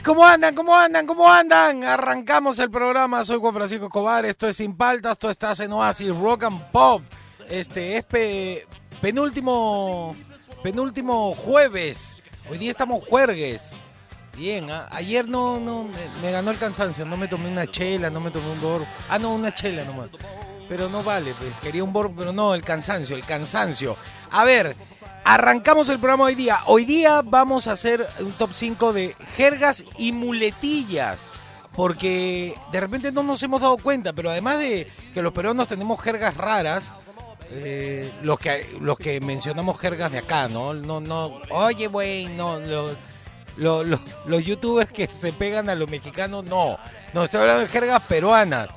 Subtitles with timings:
[0.00, 0.54] ¿Cómo andan?
[0.54, 1.06] ¿Cómo andan?
[1.06, 1.84] ¿Cómo andan?
[1.84, 6.08] Arrancamos el programa, soy Juan Francisco Escobar, esto es Sin Paltas, esto estás en Oasis
[6.16, 7.02] Rock and Pop.
[7.48, 8.66] Este es pe-
[9.00, 10.16] penúltimo,
[10.62, 13.76] penúltimo jueves, hoy día estamos juergues.
[14.36, 15.86] Bien, ayer no, no,
[16.22, 18.86] me, ganó el cansancio, no me tomé una chela, no me tomé un bor.
[19.10, 20.08] Ah, no, una chela nomás.
[20.70, 23.94] Pero no vale, quería un bor, pero no, el cansancio, el cansancio.
[24.30, 24.74] A ver,
[25.24, 26.58] arrancamos el programa hoy día.
[26.66, 31.30] Hoy día vamos a hacer un top 5 de jergas y muletillas.
[31.74, 35.98] Porque de repente no nos hemos dado cuenta, pero además de que los peruanos tenemos
[36.02, 36.92] jergas raras,
[37.50, 40.74] eh, los que los que mencionamos jergas de acá, ¿no?
[40.74, 42.94] No, no, oye, güey, no, lo-
[43.56, 46.76] lo- lo- los youtubers que se pegan a los mexicanos, no.
[47.14, 48.68] No, estoy hablando de jergas peruanas.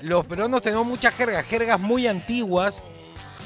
[0.00, 2.84] Los peruanos tenemos muchas jergas, jergas muy antiguas,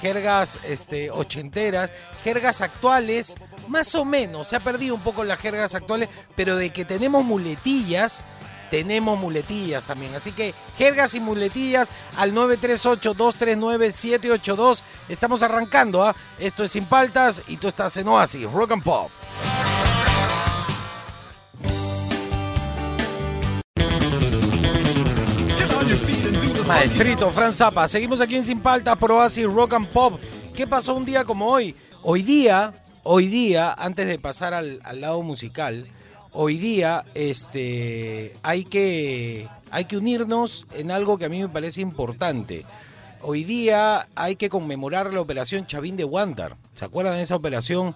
[0.01, 1.91] jergas este, ochenteras,
[2.25, 3.37] jergas actuales,
[3.69, 4.49] más o menos.
[4.49, 8.25] Se ha perdido un poco las jergas actuales, pero de que tenemos muletillas,
[8.71, 10.15] tenemos muletillas también.
[10.15, 14.83] Así que jergas y muletillas al 938-239-782.
[15.09, 16.15] Estamos arrancando, ¿ah?
[16.39, 19.11] Esto es Sin Paltas y tú estás en Oasis, Rock and Pop.
[26.69, 27.89] Maestrito, Fran Zappa.
[27.89, 30.21] Seguimos aquí en Sin Paltas, por Oasis Rock and Pop.
[30.55, 31.75] ¿Qué pasó un día como hoy?
[32.03, 32.75] Hoy día,
[33.05, 35.87] hoy día, antes de pasar al, al lado musical,
[36.31, 41.81] hoy día este, hay, que, hay que unirnos en algo que a mí me parece
[41.81, 42.67] importante.
[43.23, 46.57] Hoy día hay que conmemorar la operación Chavín de Huántar.
[46.75, 47.95] ¿Se acuerdan de esa operación?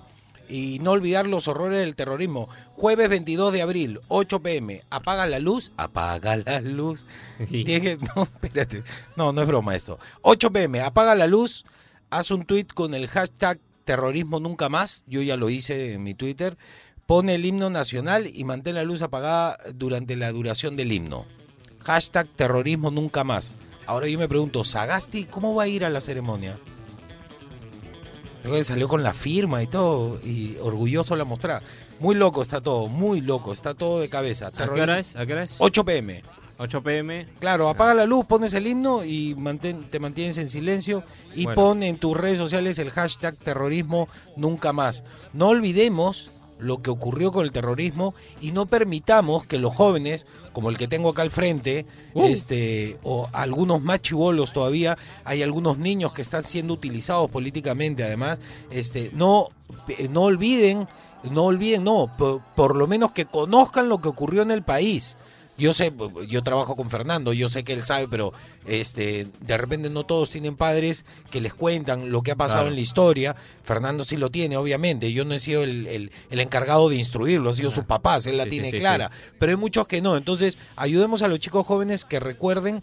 [0.52, 2.46] Y no olvidar los horrores del terrorismo.
[2.74, 4.84] Jueves 22 de abril, 8 pm.
[4.90, 5.72] Apaga la luz.
[5.78, 7.06] Apaga la luz.
[7.48, 8.82] Dije, no, espérate.
[9.16, 9.98] No, no es broma esto.
[10.20, 10.82] 8 pm.
[10.82, 11.64] Apaga la luz.
[12.10, 15.04] Haz un tweet con el hashtag terrorismo nunca más.
[15.06, 16.58] Yo ya lo hice en mi Twitter.
[17.06, 21.24] Pone el himno nacional y mantén la luz apagada durante la duración del himno.
[21.80, 23.54] Hashtag terrorismo nunca más.
[23.86, 26.58] Ahora yo me pregunto, Sagasti, ¿cómo va a ir a la ceremonia?
[28.44, 31.62] Luego salió con la firma y todo, y orgulloso la mostraba.
[32.00, 34.48] Muy loco está todo, muy loco, está todo de cabeza.
[34.48, 35.14] ¿A qué hora es?
[35.14, 35.54] ¿A qué hora es?
[35.58, 36.22] 8 pm.
[36.58, 37.28] 8 pm.
[37.38, 41.04] Claro, apaga la luz, pones el himno y mantén- te mantienes en silencio
[41.34, 41.54] y Bueno.
[41.60, 45.04] pon en tus redes sociales el hashtag terrorismo nunca más.
[45.32, 46.30] No olvidemos
[46.62, 50.88] lo que ocurrió con el terrorismo y no permitamos que los jóvenes, como el que
[50.88, 52.24] tengo acá al frente, Uh.
[52.24, 58.38] este, o algunos más chivolos todavía, hay algunos niños que están siendo utilizados políticamente además,
[58.70, 59.48] este, no,
[59.88, 60.88] eh, no olviden,
[61.30, 65.16] no olviden, no, por, por lo menos que conozcan lo que ocurrió en el país.
[65.58, 65.92] Yo sé,
[66.28, 68.32] yo trabajo con Fernando, yo sé que él sabe, pero
[68.66, 72.68] este, de repente no todos tienen padres que les cuentan lo que ha pasado Claro.
[72.70, 73.36] en la historia.
[73.62, 75.12] Fernando sí lo tiene, obviamente.
[75.12, 78.38] Yo no he sido el, el- el encargado de instruirlo, ha sido sus papás, él
[78.38, 79.10] la Sí, tiene sí, sí, clara.
[79.38, 80.16] Pero hay muchos que no.
[80.16, 82.82] Entonces, ayudemos a los chicos jóvenes que recuerden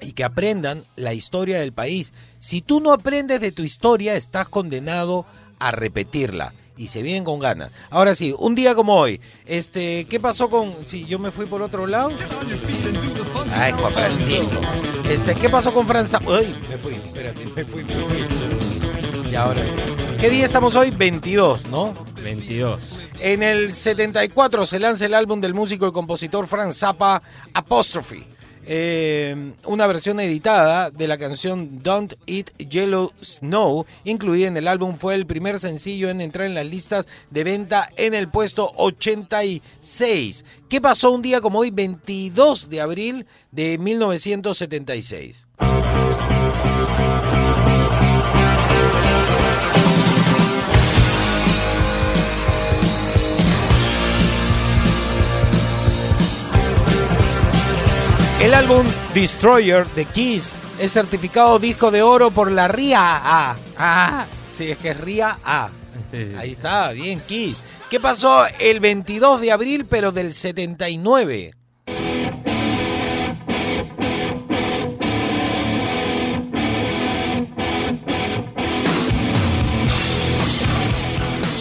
[0.00, 2.12] y que aprendan la historia del país.
[2.38, 5.26] Si tú no aprendes de tu historia, estás condenado
[5.58, 6.54] a repetirla.
[6.76, 7.70] Y se vienen con ganas.
[7.90, 9.20] Ahora sí, un día como hoy.
[9.44, 10.74] Este, ¿qué pasó con.
[10.84, 12.10] Si yo me fui por otro lado?
[13.54, 14.60] Ay, Juan Francisco.
[15.08, 16.18] Este, ¿qué pasó con Franza?
[16.26, 19.30] Ay, me fui, espérate, me fui, me fui.
[19.30, 19.74] Y ahora sí.
[20.18, 20.90] ¿Qué día estamos hoy?
[20.90, 21.92] 22, ¿no?
[22.22, 22.94] 22.
[23.18, 27.22] En el 74 se lanza el álbum del músico y compositor Franz Zappa,
[27.54, 28.26] Apostrophe.
[28.64, 34.96] Eh, una versión editada de la canción Don't Eat Yellow Snow, incluida en el álbum,
[34.96, 40.44] fue el primer sencillo en entrar en las listas de venta en el puesto 86.
[40.68, 45.46] ¿Qué pasó un día como hoy, 22 de abril de 1976?
[58.42, 58.84] El álbum
[59.14, 63.56] Destroyer de Kiss es certificado disco de oro por la RIA A.
[63.78, 65.70] Ah, sí, es que es RIA A.
[66.10, 66.34] Sí, sí.
[66.36, 67.62] Ahí está, bien, Kiss.
[67.88, 71.54] ¿Qué pasó el 22 de abril, pero del 79?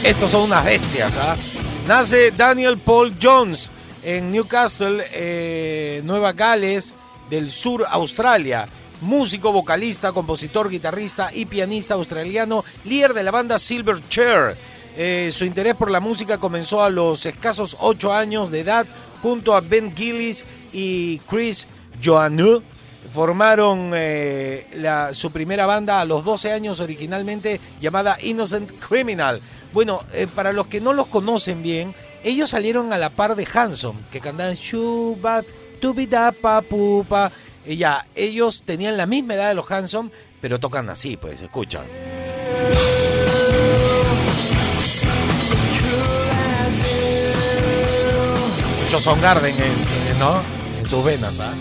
[0.04, 1.36] Estos son unas bestias, ¿ah?
[1.88, 3.69] Nace Daniel Paul Jones
[4.03, 6.94] en Newcastle, eh, Nueva Gales
[7.30, 8.68] del Sur, Australia.
[9.01, 14.56] Músico, vocalista, compositor, guitarrista y pianista australiano, líder de la banda Silverchair.
[14.95, 18.86] Eh, su interés por la música comenzó a los escasos 8 años de edad
[19.21, 20.44] junto a Ben Gillis
[20.74, 21.68] y Chris
[22.03, 22.62] Joannou.
[23.12, 29.42] Formaron eh, la- su primera banda a los 12 años originalmente llamada Innocent Criminal.
[29.74, 33.47] Bueno, eh, para los que no los conocen bien, ellos salieron a la par de
[33.51, 35.44] Hanson, que cantaban Shuba,
[35.79, 37.31] Tubidapa, Pupa.
[37.65, 41.85] Y ya, ellos tenían la misma edad de los Hanson, pero tocan así, pues, escuchan.
[48.83, 50.41] Mucho Son Garden en, ¿no?
[50.79, 51.53] en sus venas, ¿ah?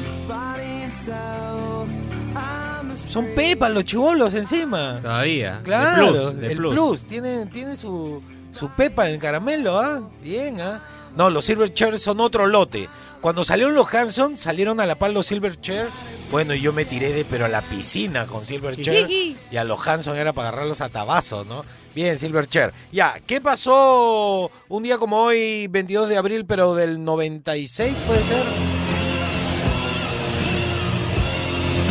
[3.08, 5.00] Son pepas los chivolos encima.
[5.02, 5.60] Todavía.
[5.64, 6.72] Claro, De plus, el plus.
[6.74, 10.00] plus, tiene, tiene su, su pepa en el caramelo, ¿ah?
[10.22, 10.80] Bien, ¿ah?
[11.16, 12.88] No, los Silverchair son otro lote.
[13.20, 15.86] Cuando salieron los Hanson, salieron a la par los Silverchair.
[16.30, 19.36] Bueno, yo me tiré de pero a la piscina con Silverchair.
[19.50, 21.64] y a los Hanson era para agarrarlos a tabazos, ¿no?
[21.94, 22.72] Bien, Silverchair.
[22.92, 28.42] Ya, ¿qué pasó un día como hoy, 22 de abril, pero del 96, puede ser?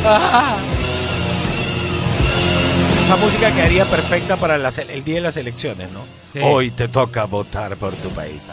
[0.06, 0.69] Ah.
[3.10, 6.02] Esa música quedaría perfecta para el día de las elecciones, ¿no?
[6.32, 6.42] Sí.
[6.44, 8.48] Hoy te toca votar por tu país.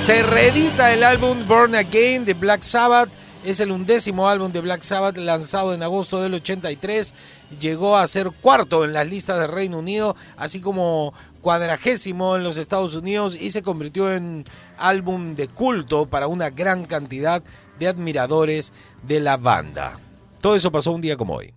[0.00, 3.08] Se reedita el álbum Born Again de Black Sabbath.
[3.44, 7.14] Es el undécimo álbum de Black Sabbath lanzado en agosto del 83.
[7.60, 12.56] Llegó a ser cuarto en las listas del Reino Unido, así como cuadragésimo en los
[12.56, 14.44] Estados Unidos y se convirtió en
[14.76, 17.44] álbum de culto para una gran cantidad
[17.78, 18.72] de admiradores
[19.04, 20.00] de la banda.
[20.40, 21.54] Todo eso pasó un día como hoy.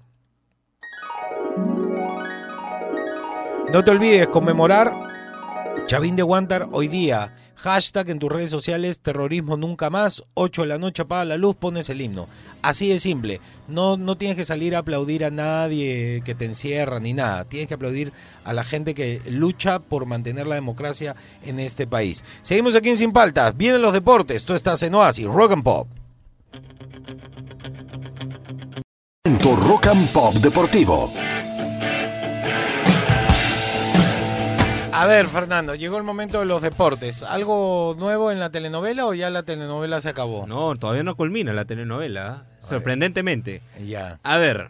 [3.73, 4.93] No te olvides conmemorar
[5.87, 7.33] Chavín de Guantar hoy día.
[7.55, 10.21] Hashtag en tus redes sociales, terrorismo nunca más.
[10.35, 12.27] 8 de la noche apaga la luz, pones el himno.
[12.61, 13.41] Así de simple.
[13.67, 17.45] No, no tienes que salir a aplaudir a nadie que te encierra ni nada.
[17.45, 22.23] Tienes que aplaudir a la gente que lucha por mantener la democracia en este país.
[22.43, 23.57] Seguimos aquí en Sin Paltas.
[23.57, 24.45] Vienen los deportes.
[24.45, 25.87] Tú estás en Oasis, Rock and Pop.
[29.67, 31.11] Rock and Pop Deportivo.
[34.95, 37.23] A ver, Fernando, llegó el momento de los deportes.
[37.23, 40.45] ¿Algo nuevo en la telenovela o ya la telenovela se acabó?
[40.45, 42.45] No, todavía no culmina la telenovela.
[42.45, 42.55] ¿eh?
[42.59, 43.61] Sorprendentemente.
[43.81, 44.19] Ya.
[44.23, 44.69] A ver,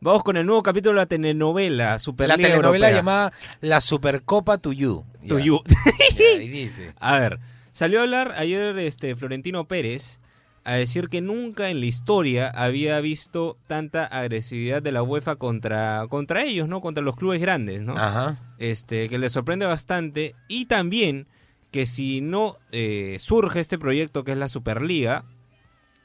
[0.00, 2.90] vamos con el nuevo capítulo de la telenovela La Superliga telenovela Europea.
[2.96, 5.04] llamada La Supercopa to You.
[5.28, 5.44] To Ya.
[5.44, 5.60] You.
[6.16, 6.94] Ya, ahí dice.
[7.00, 7.40] A ver,
[7.72, 10.20] salió a hablar ayer este Florentino Pérez
[10.64, 16.06] a decir que nunca en la historia había visto tanta agresividad de la UEFA contra,
[16.08, 16.80] contra ellos, ¿no?
[16.80, 17.96] Contra los clubes grandes, ¿no?
[17.96, 18.40] Ajá.
[18.58, 20.34] Este, que le sorprende bastante.
[20.48, 21.26] Y también
[21.70, 25.24] que si no eh, surge este proyecto que es la Superliga,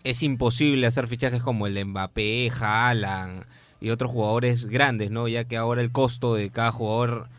[0.03, 3.45] es imposible hacer fichajes como el de Mbappé, Haaland
[3.79, 5.29] y otros jugadores grandes, ¿no?
[5.29, 7.29] Ya que ahora el costo de cada jugador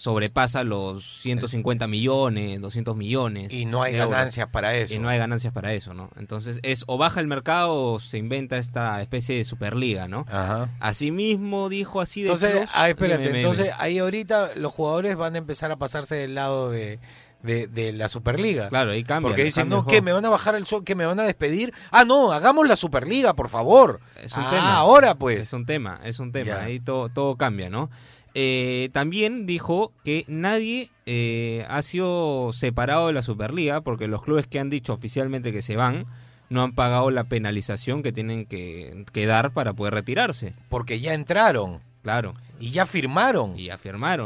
[0.00, 3.52] sobrepasa los 150 millones, 200 millones.
[3.52, 4.94] Y no hay ganancias para eso.
[4.94, 6.08] Y no hay ganancias para eso, ¿no?
[6.16, 10.24] Entonces es o baja el mercado o se inventa esta especie de Superliga, ¿no?
[10.30, 10.70] Ajá.
[10.80, 13.76] Asimismo dijo así de Entonces, ah, espérate, Dime, entonces dime.
[13.78, 16.98] ahí ahorita los jugadores van a empezar a pasarse del lado de,
[17.42, 18.70] de, de la Superliga.
[18.70, 19.28] Claro, ahí cambia.
[19.28, 20.02] Porque dicen, no, juego.
[20.02, 20.82] ¿Me van a bajar el sol?
[20.82, 21.74] ¿Que me van a despedir?
[21.90, 24.00] Ah, no, hagamos la Superliga, por favor.
[24.16, 24.76] Es un ah, tema.
[24.76, 25.42] ahora pues.
[25.42, 26.52] Es un tema, es un tema.
[26.52, 26.62] Ya.
[26.62, 27.90] Ahí todo, todo cambia, ¿no?
[28.34, 34.46] Eh, también dijo que nadie eh, ha sido separado de la Superliga porque los clubes
[34.46, 36.06] que han dicho oficialmente que se van
[36.48, 40.52] no han pagado la penalización que tienen que, que dar para poder retirarse.
[40.68, 42.34] Porque ya entraron Claro.
[42.58, 43.58] y ya firmaron.
[43.58, 43.70] Y.
[43.70, 43.78] O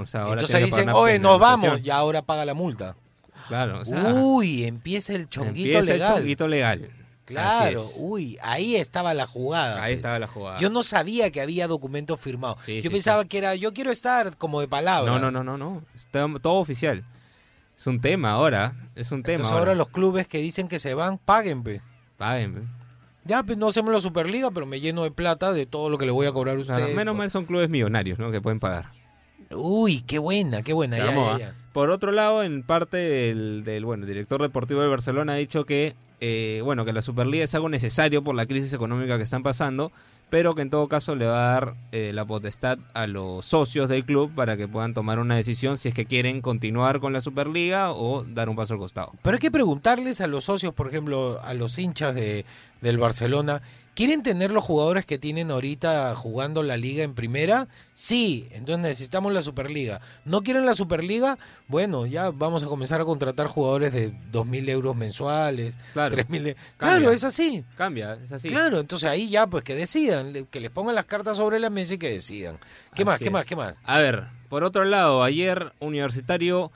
[0.07, 2.97] sea, ahora Entonces dicen, oye, nos vamos, ya ahora paga la multa.
[3.49, 6.11] Claro, o sea, Uy, empieza el chonguito empieza legal.
[6.13, 6.91] el chonguito legal.
[7.25, 9.83] Claro, uy, ahí estaba la jugada.
[9.83, 9.99] Ahí pues.
[9.99, 10.59] estaba la jugada.
[10.61, 12.63] Yo no sabía que había documentos firmados.
[12.63, 15.11] Sí, yo sí, pensaba que era, yo quiero estar como de palabra.
[15.11, 15.83] No, no, no, no, no.
[15.95, 17.05] Está todo oficial.
[17.77, 18.75] Es un tema ahora.
[18.95, 19.37] Es un tema.
[19.37, 21.83] Entonces ahora los clubes que dicen que se van, paguen, pues.
[22.19, 22.61] Paguen, pe.
[23.25, 26.05] Ya, pues no hacemos la Superliga, pero me lleno de plata de todo lo que
[26.05, 26.95] le voy a cobrar a Claro, ustedes.
[26.97, 28.31] menos mal son clubes millonarios, ¿no?
[28.31, 28.93] Que pueden pagar.
[29.51, 30.97] Uy, qué buena, qué buena.
[30.97, 31.55] Se ya, armó, ya, ya.
[31.73, 35.65] Por otro lado, en parte del, del, bueno, el director deportivo del Barcelona ha dicho
[35.65, 39.43] que eh, bueno que la Superliga es algo necesario por la crisis económica que están
[39.43, 39.93] pasando,
[40.31, 43.91] pero que en todo caso le va a dar eh, la potestad a los socios
[43.91, 47.21] del club para que puedan tomar una decisión si es que quieren continuar con la
[47.21, 49.13] Superliga o dar un paso al costado.
[49.21, 52.47] Pero hay que preguntarles a los socios, por ejemplo, a los hinchas de,
[52.81, 53.61] del Barcelona,
[53.95, 57.69] ¿Quieren tener los jugadores que tienen ahorita jugando la liga en primera?
[57.93, 60.01] Sí, entonces necesitamos la Superliga.
[60.25, 61.39] ¿No quieren la Superliga?
[61.69, 66.17] Bueno, ya vamos a comenzar a contratar jugadores de 2.000 euros mensuales, Claro.
[66.17, 66.47] 3.000...
[66.49, 66.57] e-.
[66.77, 67.65] Claro, es así.
[67.77, 68.49] Cambia, es así.
[68.49, 71.95] Claro, entonces ahí ya pues que decidan, que les pongan las cartas sobre la mesa
[71.95, 72.57] y que decidan.
[72.95, 73.19] ¿Qué Así más?
[73.21, 73.31] ¿Qué es.
[73.33, 73.45] más?
[73.47, 73.75] ¿Qué más?
[73.85, 76.73] A ver, por otro lado, ayer Universitario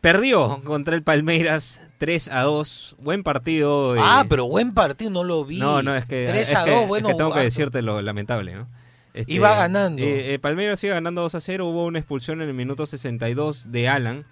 [0.00, 2.96] perdió contra el Palmeiras 3 a 2.
[3.00, 3.94] Buen partido.
[3.94, 5.58] de- Ah, pero buen partido, no lo vi.
[5.58, 6.26] No, no, es que.
[6.28, 7.08] 3 es a que- 2, es bueno.
[7.08, 8.68] que tengo que decirte lo lamentable, ¿no?
[9.12, 10.02] Este, Iba ganando.
[10.02, 11.66] eh, eh, Palmeiras iba ganando 2 a 0.
[11.66, 14.24] Hubo una expulsión en el minuto 62 de Alan.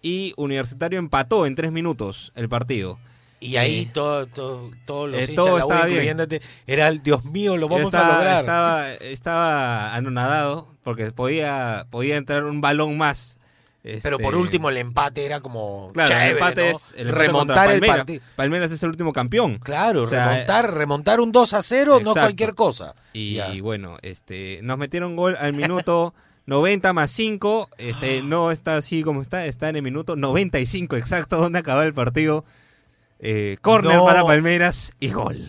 [0.00, 2.98] Y Universitario empató en 3 minutos el partido.
[3.38, 7.02] Y ahí Eh, todo, todo, todos los eh, hinchas todo de la incluyéndote, era el
[7.02, 8.40] Dios mío, lo vamos estaba, a lograr.
[8.44, 13.38] Estaba, estaba anonadado porque podía, podía entrar un balón más.
[13.82, 16.76] Pero por Este, último el empate era como Claro, chévere, el empate ¿no?
[16.76, 18.22] es el empate remontar el partido.
[18.36, 19.58] Palmeiras es el último campeón.
[19.58, 22.94] Claro, O sea, remontar, remontar un 2 a 0 no cualquier cosa.
[23.12, 26.14] Y bueno, este, nos metieron gol al minuto
[26.46, 27.70] 90 más 5.
[27.78, 31.92] Este, no está así como está, está en el minuto 95 exacto donde acaba el
[31.94, 32.44] partido.
[33.18, 34.04] Eh, corner No.
[34.04, 35.48] para Palmeiras y gol.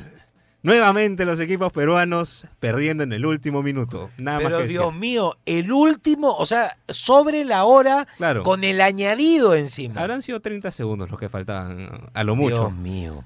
[0.63, 4.09] Nuevamente los equipos peruanos perdiendo en el último minuto.
[4.17, 4.99] Nada Pero más que Dios decir.
[5.01, 8.43] mío, el último, o sea, sobre la hora Claro.
[8.43, 9.99] con el añadido encima.
[10.01, 12.55] Habrán sido 30 segundos los que faltaban, a lo mucho.
[12.55, 13.23] Dios mío.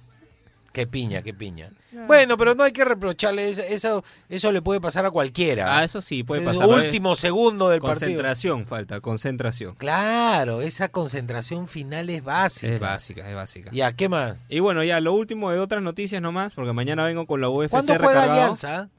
[0.78, 1.72] Qué piña, qué piña.
[2.06, 5.76] Bueno, pero no hay que reprocharle eso, eso, eso le puede pasar a cualquiera.
[5.80, 6.70] Ah, eso sí, puede Es el pasar.
[6.70, 8.10] último segundo del partido.
[8.12, 9.74] Concentración falta, concentración.
[9.74, 12.74] Claro, esa concentración final es básica.
[12.74, 13.72] Es básica, es básica.
[13.74, 14.38] Ya, ¿qué más?
[14.50, 17.72] Y bueno, ya lo último de otras noticias nomás, porque mañana vengo con la UFC
[17.72, 18.34] ¿Cuándo juega recargado.
[18.34, 18.90] Alianza?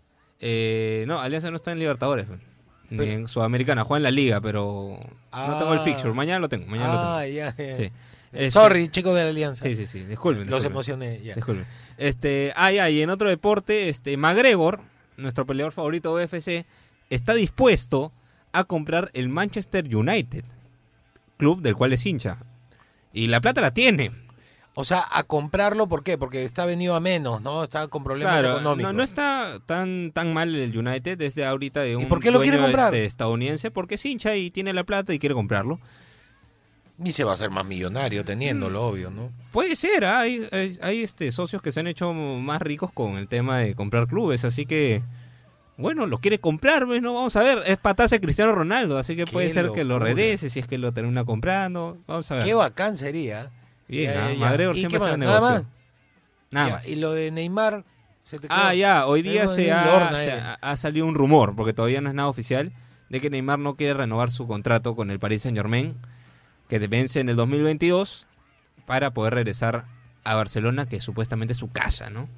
[0.41, 2.27] Eh, no, Alianza no está en Libertadores,
[2.91, 4.99] ni Pero- en Sudamericana, juega en la Liga, pero
[5.33, 5.85] no tengo el Ah.
[5.85, 6.13] fixture.
[6.13, 7.13] Mañana lo tengo, mañana lo tengo.
[7.15, 7.77] ah, ya, ya.
[7.77, 7.93] Sí.
[8.33, 9.65] Este- Sorry, chicos de la Alianza.
[9.65, 10.51] Sí, sí, sí, disculpen.
[10.51, 11.35] Los emocioné, ya.
[11.35, 11.67] Disculpen.
[11.97, 14.81] Este, ah, ya, y en otro deporte, este, McGregor,
[15.17, 16.67] nuestro peleador favorito de UFC,
[17.11, 18.13] está dispuesto
[18.53, 20.45] a comprar el Manchester United,
[21.37, 22.39] club del cual es hincha.
[23.13, 24.11] Y la plata la tiene.
[24.75, 26.17] O sea, a comprarlo, ¿por qué?
[26.19, 27.65] Porque está venido a menos, ¿no?
[27.65, 28.93] Está con problemas Claro, económicos.
[28.93, 32.41] no, no está tan, tan mal el United desde ahorita de un por qué lo
[32.41, 32.95] quiere comprar?
[32.95, 35.81] este, estadounidense, porque es hincha y tiene la plata y quiere comprarlo.
[36.99, 38.27] Ni se va a hacer más millonario Mm.
[38.27, 39.31] teniéndolo, obvio, ¿no?
[39.53, 40.21] Puede ser, ¿ah?
[40.21, 43.75] hay, hay, hay, este, socios que se han hecho más ricos con el tema de
[43.75, 45.03] comprar clubes, así que,
[45.77, 47.15] bueno, lo quiere comprar, pues, ¿no?
[47.15, 49.99] Vamos a ver, es patarse a Cristiano Ronaldo, así que Qué puede ser que lo
[50.01, 52.45] regrese, si es que lo termina comprando, vamos a ver.
[52.45, 53.51] Qué bacán sería.
[53.87, 54.57] Bien, Ya, ¿ah?
[54.57, 55.41] ya, ¿Y siempre hace negocio.
[55.41, 55.63] ¿Nada más?
[56.51, 56.89] Nada Ya, más.
[56.89, 57.85] Y lo de Neymar,
[58.25, 61.15] se te Ah, ya, hoy día se ahí ha, Lorna, se ha- ha salido un
[61.15, 62.73] rumor, porque todavía no es nada oficial,
[63.09, 65.95] de que Neymar no quiere renovar su contrato con el Paris Saint Germain,
[66.69, 68.27] que vence en el 2022,
[68.87, 69.87] para poder regresar
[70.25, 72.29] a Barcelona, que supuestamente es su casa, ¿no?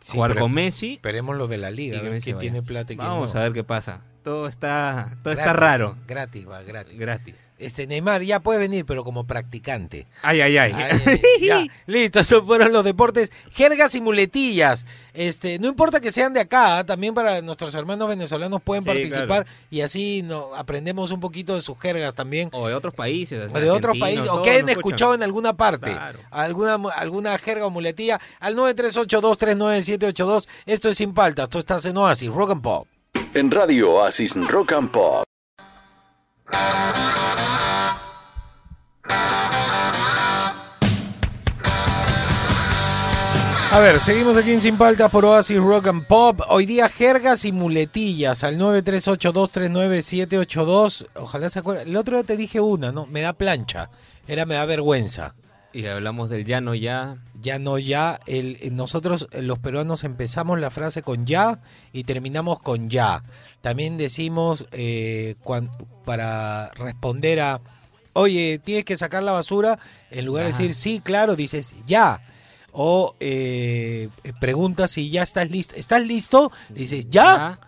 [0.00, 0.94] Sí, Jugar con Messi.
[0.94, 3.40] Esperemos lo de la liga, a que ver quién tiene plata y quién Vamos no.
[3.40, 4.02] a ver qué pasa.
[4.22, 5.96] Todo está, todo está raro.
[6.06, 6.96] Gratis, va, gratis.
[6.98, 7.34] Gratis.
[7.58, 10.06] Este Neymar ya puede venir, pero como practicante.
[10.22, 10.72] Ay, ay, ay.
[10.74, 14.84] Ay, ay, ya, listo, esos fueron los deportes, jergas y muletillas.
[15.14, 16.84] Este, no importa que sean de acá, ¿ah?
[16.86, 19.46] también para nuestros hermanos venezolanos pueden Sí, participar claro.
[19.70, 22.48] y así no, aprendemos un poquito de sus jergas también.
[22.52, 23.52] O de otros países.
[23.54, 26.18] O de otros países, o que hayan escuchado en alguna parte, Claro.
[26.30, 30.48] alguna, alguna jerga o muletilla, al 938239782.
[30.66, 32.88] Esto es Sin Paltas, tú estás en Oasis, Rock and Pop.
[33.34, 35.24] En Radio Oasis Rock and Pop.
[43.70, 46.42] A ver, seguimos aquí en Sin Paltas por Oasis Rock and Pop.
[46.48, 51.06] Hoy día jergas y muletillas al 938239782.
[51.14, 51.88] Ojalá se acuerden.
[51.88, 53.06] El otro día te dije una, ¿no?
[53.06, 53.88] Me da plancha.
[54.26, 55.32] Era me da vergüenza.
[55.72, 57.16] Y hablamos del llano ya.
[57.40, 58.20] Ya no ya.
[58.26, 61.60] El, nosotros los peruanos empezamos la frase con ya
[61.92, 63.22] y terminamos con ya.
[63.62, 65.70] También decimos eh, cuan-
[66.04, 67.60] para responder a,
[68.12, 69.78] oye, tienes que sacar la basura,
[70.10, 70.58] en lugar de Ya.
[70.58, 72.20] decir sí, claro, dices ya.
[72.72, 74.08] O eh,
[74.40, 75.74] preguntas si ya estás listo.
[75.76, 76.52] ¿Estás listo?
[76.68, 77.58] Dices ya.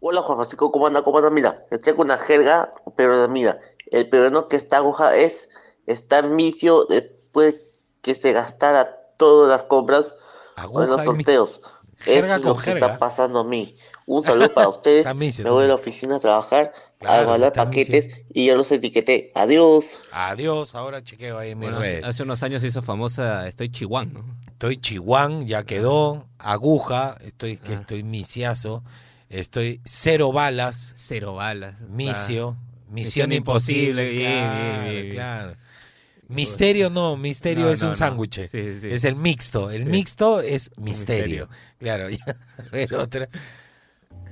[0.01, 1.03] Hola Juan Francisco, ¿cómo anda?
[1.03, 1.31] ¿Cómo anda?
[1.31, 3.59] Mira, te traigo una jerga, pero mira,
[3.91, 5.49] el peruano que está aguja es
[5.87, 7.57] estar misio después
[8.03, 10.15] que se gastara todas las compras
[10.57, 11.61] en los mi- sorteos.
[12.05, 12.87] Eso es lo que jerga.
[12.87, 13.75] está pasando a mí.
[14.07, 15.07] Un saludo para ustedes.
[15.15, 19.31] Me voy a la oficina a trabajar, Claro, a está paquetes y ya los etiqueté.
[19.35, 19.99] Adiós.
[20.13, 22.05] Adiós, ahora chequeo ahí en mi Bueno, hace, red.
[22.05, 24.25] hace unos años se hizo famosa Estoy Chihuán, ¿no?
[24.49, 26.27] Estoy chihuán, ya quedó.
[26.39, 27.77] Aguja, estoy que Ah.
[27.81, 28.83] estoy misiazo.
[29.29, 31.81] Estoy cero balas, Cero balas.
[31.81, 32.57] misio.
[32.89, 34.05] Misión, Misión imposible.
[34.05, 35.11] imposible, bien, claro, bien, bien.
[35.15, 35.57] claro.
[36.29, 37.97] Misterio no, misterio No, es no, un no.
[37.97, 38.41] sándwich.
[38.47, 38.89] Sí, sí.
[38.91, 39.71] Es el mixto.
[39.71, 39.91] El Sí.
[39.91, 41.49] mixto es misterio.
[41.79, 42.25] Claro, ya.
[42.59, 43.29] A ver, otra.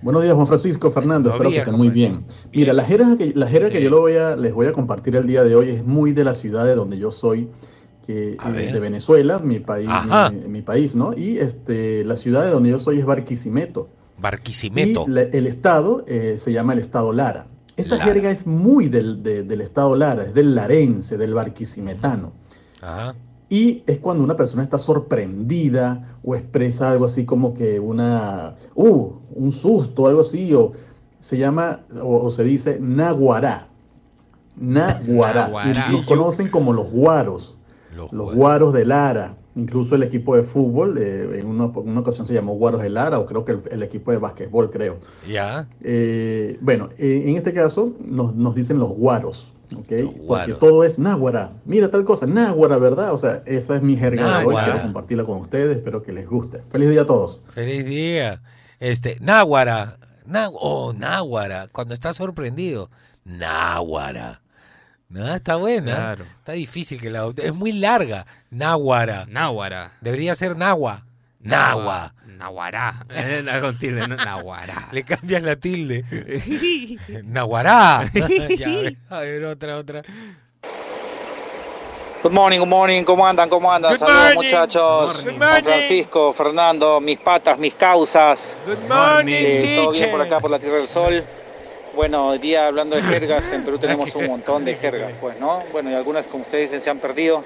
[0.02, 1.30] Buenos días, Juan Francisco Fernando.
[1.30, 2.24] Espero que estén muy bien.
[2.52, 3.74] Mira, la jerga que, la jerga Sí.
[3.74, 6.12] que yo lo voy a, les voy a compartir el día de hoy es muy
[6.12, 7.48] de la ciudad de donde yo soy,
[8.06, 9.88] que, eh, de Venezuela, mi país,
[10.32, 11.16] mi, mi país, ¿no?
[11.16, 13.88] Y este, la ciudad de donde yo soy es Barquisimeto.
[14.18, 15.06] Barquisimeto.
[15.08, 17.46] Y la- el estado eh, se llama el estado Lara.
[17.76, 18.04] Esta Lara.
[18.12, 22.32] jerga es muy del, de- del estado Lara, es del larense, del barquisimetano.
[22.80, 23.14] Ajá.
[23.48, 29.12] Y es cuando una persona está sorprendida o expresa algo así como que una, uh,
[29.34, 30.72] un susto, algo así, o
[31.20, 33.68] se llama, o, o se dice naguará.
[34.56, 35.50] Naguará.
[35.90, 37.56] Y los conocen como los guaros,
[37.94, 38.36] Los los guaros.
[38.36, 39.36] guaros de Lara.
[39.56, 43.26] Incluso el equipo de fútbol, eh, en una, ocasión se llamó Guaros de Lara, o
[43.26, 44.98] creo que el, el equipo de básquetbol, creo.
[45.28, 45.68] Ya.
[45.80, 49.90] Eh, bueno, eh, en este caso nos, nos dicen los guaros, ¿ok?
[49.90, 50.58] Los Porque guaros.
[50.58, 51.52] todo es náhuara.
[51.66, 53.12] Mira tal cosa, náhuara, ¿verdad?
[53.12, 54.54] O sea, esa es mi jerga de hoy.
[54.54, 54.64] Náhuara.
[54.66, 56.58] Quiero compartirla con ustedes, espero que les guste.
[56.62, 57.42] Feliz día a todos.
[57.52, 58.42] Feliz día.
[58.80, 59.98] Este, Náhuara.
[60.26, 61.68] Ná- oh, Náhuara.
[61.70, 62.90] Cuando está sorprendido.
[63.24, 64.40] Náhuara.
[65.14, 65.94] No, está buena.
[65.94, 66.24] Claro.
[66.24, 68.26] Está difícil que la adopte- Es muy larga.
[68.50, 69.26] Náhuara.
[69.28, 69.92] Náhuara.
[70.00, 71.04] Debería ser Nahua.
[71.40, 72.12] Nahua.
[72.26, 73.06] Nahuará.
[73.10, 74.16] Eh, Con tilde, ¿no?
[74.16, 74.88] Nahuará.
[74.92, 76.04] Le cambias la tilde.
[77.24, 78.10] Nahuará.
[78.58, 78.68] Ya,
[79.08, 80.02] a ver, otra, otra.
[82.22, 83.48] Good morning, good morning, ¿cómo andan?
[83.50, 83.92] ¿Cómo andan?
[83.92, 84.42] Good Saludos morning.
[84.42, 85.24] muchachos.
[85.24, 85.62] Good morning.
[85.62, 88.58] Francisco, Fernando, mis patas, mis causas.
[88.66, 91.22] Good morning, Eh, todo bien por acá, por la Tierra del Sol.
[91.94, 95.62] Bueno, hoy día hablando de jergas, en Perú tenemos un montón de jergas, pues, ¿no?
[95.72, 97.44] Bueno, y algunas, como ustedes dicen, se han perdido.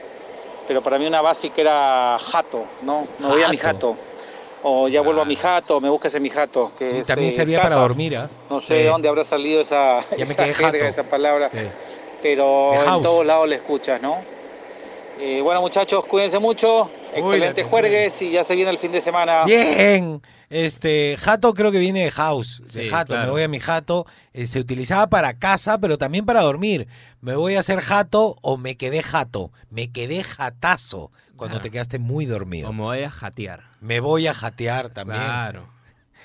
[0.67, 3.07] Pero para mí una básica era jato, ¿no?
[3.19, 3.97] No voy a mi Jato.
[4.63, 6.73] O ya vuelvo a mi jato, me buscas en mi jato.
[6.77, 7.69] Que Y también eh, servía casa.
[7.77, 8.29] para dormir, ¿ah?
[8.51, 8.85] No sé Sí.
[8.87, 10.77] dónde habrá salido esa, me esa jerga, jato.
[10.85, 11.59] esa palabra Sí.
[12.21, 14.19] pero en todos lados le escuchas, ¿no?
[15.21, 16.91] Eh, bueno, muchachos, cuídense mucho.
[17.15, 19.45] Excelentes la- juegues y ya se viene el fin de semana.
[19.45, 20.23] Bien.
[20.51, 22.63] Este, jato creo que viene de house.
[22.73, 24.07] De Sí, jato, me voy a mi jato.
[24.33, 26.87] Eh, se utilizaba para casa, pero también para dormir.
[27.21, 29.51] Me voy a hacer jato o me quedé jato.
[29.71, 31.61] Me quedé jatazo cuando Ah.
[31.61, 32.67] te quedaste muy dormido.
[32.69, 33.65] Como voy a jatear.
[33.81, 35.21] Me voy a jatear también.
[35.21, 35.69] Claro.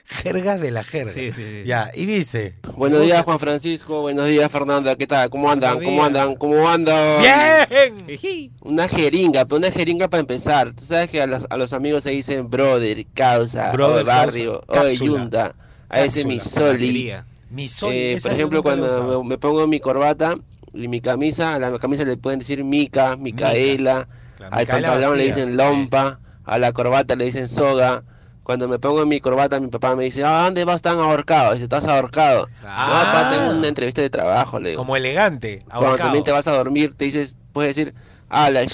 [0.05, 1.11] Jerga de la jerga.
[1.11, 1.63] Sí, sí, sí.
[1.65, 2.55] Ya, y dice.
[2.75, 4.01] Buenos días, Juan Francisco.
[4.01, 4.95] Buenos días, Fernanda.
[4.95, 5.29] ¿Qué tal?
[5.29, 5.81] ¿Cómo andan?
[5.81, 6.35] ¿Cómo andan?
[6.35, 7.21] ¿Cómo andan?
[7.21, 8.51] ¡Bien!
[8.61, 10.73] Una jeringa, pero una jeringa para empezar.
[10.73, 14.51] Tú sabes que a los, a los amigos se dicen brother, causa, Brother, o barrio,
[14.61, 15.55] causa, o cápsula, yunta.
[15.89, 17.13] A ese mi soli.
[17.49, 17.91] Mi sol.
[17.93, 20.35] Eh, por ejemplo, cuando me, me pongo mi corbata
[20.73, 24.07] y mi camisa, a la camisa le pueden decir mica, micaela,
[24.51, 28.03] al pantalón le dicen lompa, a la corbata le dicen soga.
[28.43, 31.53] Cuando me pongo mi corbata, mi papá me dice, ¿a dónde vas tan ahorcado?
[31.53, 32.49] Dice, estás ahorcado.
[32.65, 32.87] Ah.
[32.87, 34.81] No, papá, tengo una entrevista de trabajo, le digo.
[34.81, 35.61] Como elegante.
[35.65, 36.07] Cuando ahorcado.
[36.09, 37.93] también te vas a dormir, te dices, puedes decir,
[38.27, 38.65] ah, la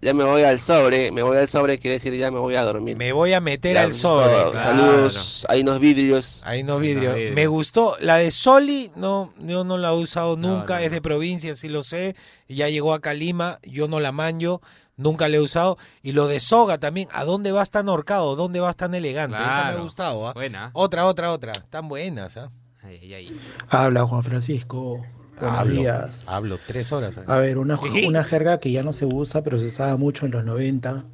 [0.00, 2.62] ya me voy al sobre, me voy al sobre, quiere decir ya me voy a
[2.62, 2.96] dormir.
[2.96, 4.28] Me voy a meter Ya, al sobre.
[4.28, 4.58] claro.
[4.58, 6.42] Saludos, hay unos vidrios.
[6.44, 7.10] Ahí no Ahí vidrio.
[7.16, 7.34] no.
[7.34, 7.96] Me gustó.
[8.00, 10.74] La de Soli, no, yo no la he usado nunca.
[10.76, 10.94] no, es no.
[10.94, 12.14] de provincia, sí lo sé.
[12.48, 13.58] Ya llegó acá a Lima.
[13.64, 14.62] Yo no la manjo.
[14.98, 15.78] Nunca la he usado.
[16.02, 17.08] Y lo de soga también.
[17.12, 18.36] ¿A dónde vas tan horcado?
[18.36, 19.38] ¿Dónde vas tan elegante?
[19.38, 20.28] Esa me ha gustado.
[20.28, 20.32] ¿ah?
[20.34, 20.70] Buena.
[20.74, 21.64] Otra, otra, otra.
[21.70, 22.36] Tan buenas.
[22.36, 22.50] ¿ah?
[22.82, 23.40] Ay, ay, ay.
[23.68, 25.04] Habla Juan Francisco.
[25.40, 26.24] Buenos Hablo, días.
[26.28, 27.16] Hablo tres horas.
[27.18, 27.22] ¿ah?
[27.28, 30.32] A ver, una, una jerga que ya no se usa, pero se usaba mucho en
[30.32, 31.04] los 90.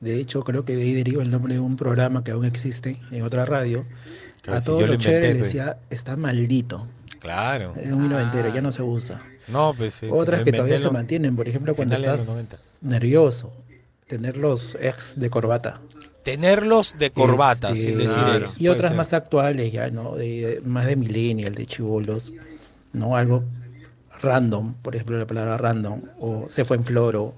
[0.00, 2.98] De hecho, creo que de ahí deriva el nombre de un programa que aún existe
[3.10, 3.84] en otra radio.
[4.42, 5.44] Claro, A si todos yo lo los chéveres le pe.
[5.44, 6.86] decía, está maldito.
[7.18, 7.74] Claro.
[7.76, 8.54] Es un noventero, Ah.
[8.54, 9.22] ya no se usa.
[9.48, 13.52] No, pues sí, Otras que todavía se mantienen, por ejemplo, cuando finales los estás nervioso,
[14.06, 15.80] tener los ex de corbata.
[16.22, 18.38] Tenerlos de corbata, Este, sin decir claro.
[18.38, 18.96] ex, Y otras ser.
[18.96, 20.16] más actuales ya, ¿no?
[20.16, 22.32] De, más de millennial, de chivolos,
[22.92, 23.16] ¿no?
[23.16, 23.44] Algo
[24.22, 27.34] random, por ejemplo, la palabra random, o se fue en floro,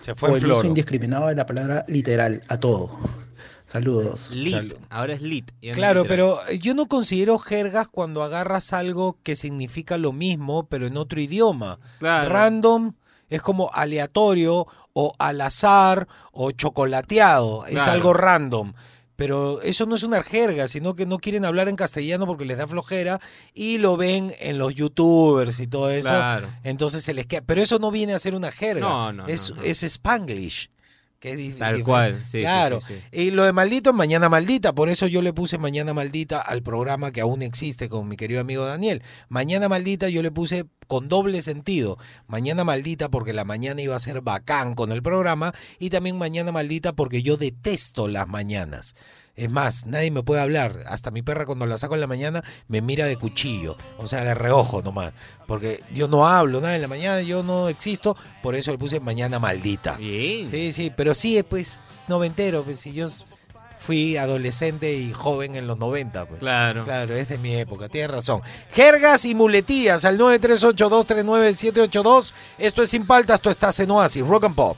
[0.00, 2.98] Se fue o en el uso indiscriminado de la palabra literal, a todo.
[3.64, 4.30] Saludos.
[4.30, 4.54] Lit.
[4.54, 4.76] Salud.
[4.90, 5.50] Ahora es lit.
[5.72, 6.06] Claro, literal.
[6.06, 11.20] pero yo no considero jergas cuando agarras algo que significa lo mismo, pero en otro
[11.20, 11.78] idioma.
[11.98, 12.28] Claro.
[12.28, 12.92] Random
[13.30, 17.66] es como aleatorio o al azar o chocolateado.
[17.66, 17.92] Es Claro.
[17.92, 18.72] algo random.
[19.14, 22.58] Pero eso no es una jerga, sino que no quieren hablar en castellano porque les
[22.58, 23.20] da flojera
[23.54, 26.08] y lo ven en los youtubers y todo eso.
[26.08, 26.48] Claro.
[26.64, 27.42] Entonces se les queda.
[27.46, 28.80] Pero eso no viene a ser una jerga.
[28.80, 29.62] No, no, es, no, no.
[29.62, 30.70] es spanglish.
[31.22, 32.80] Que es dif- Tal cual, sí, sí, Claro.
[32.80, 33.00] sí, sí.
[33.12, 36.64] Y lo de maldito es mañana maldita, por eso yo le puse mañana maldita al
[36.64, 39.04] programa que aún existe con mi querido amigo Daniel.
[39.28, 41.96] Mañana maldita yo le puse con doble sentido.
[42.26, 46.50] Mañana maldita porque la mañana iba a ser bacán con el programa y también mañana
[46.50, 48.96] maldita porque yo detesto las mañanas.
[49.34, 50.84] Es más, nadie me puede hablar.
[50.86, 54.24] Hasta mi perra cuando la saco en la mañana me mira de cuchillo, o sea,
[54.24, 55.14] de reojo nomás.
[55.46, 59.00] Porque yo no hablo nada en la mañana, yo no existo, por eso le puse
[59.00, 59.96] mañana maldita.
[59.96, 60.46] Bien.
[60.48, 63.06] Sí, sí, pero sí, pues, noventero, pues si yo
[63.78, 66.40] fui adolescente y joven en los 90, pues.
[66.40, 66.84] Claro.
[66.84, 68.42] Claro, es de mi época, tienes razón.
[68.72, 72.34] Jergas y muletillas al 938239782.
[72.58, 74.76] Esto es Sin Paltas, esto está en Oasis, Rock and Pop.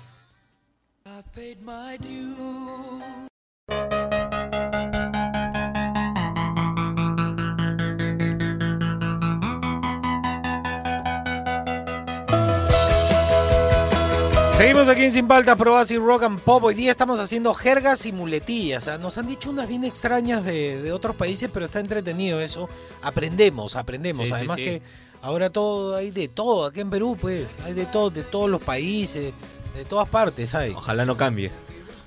[14.65, 16.65] Seguimos aquí en Sin Paltas, Pro Oasis, Rock and Pop.
[16.65, 18.89] Hoy día estamos haciendo jergas y muletillas.
[18.89, 18.97] ¿ah?
[18.97, 22.71] Nos han dicho unas bien extrañas de, de otros países, pero está entretenido eso.
[23.03, 24.23] Aprendemos, aprendemos.
[24.23, 24.65] Sí, sí, Además sí.
[24.65, 24.83] que
[25.21, 26.65] ahora todo hay de todo.
[26.65, 29.35] Aquí en Perú, pues, hay de todo, de todos los países,
[29.77, 30.71] de todas partes hay.
[30.71, 31.51] Ojalá no cambie.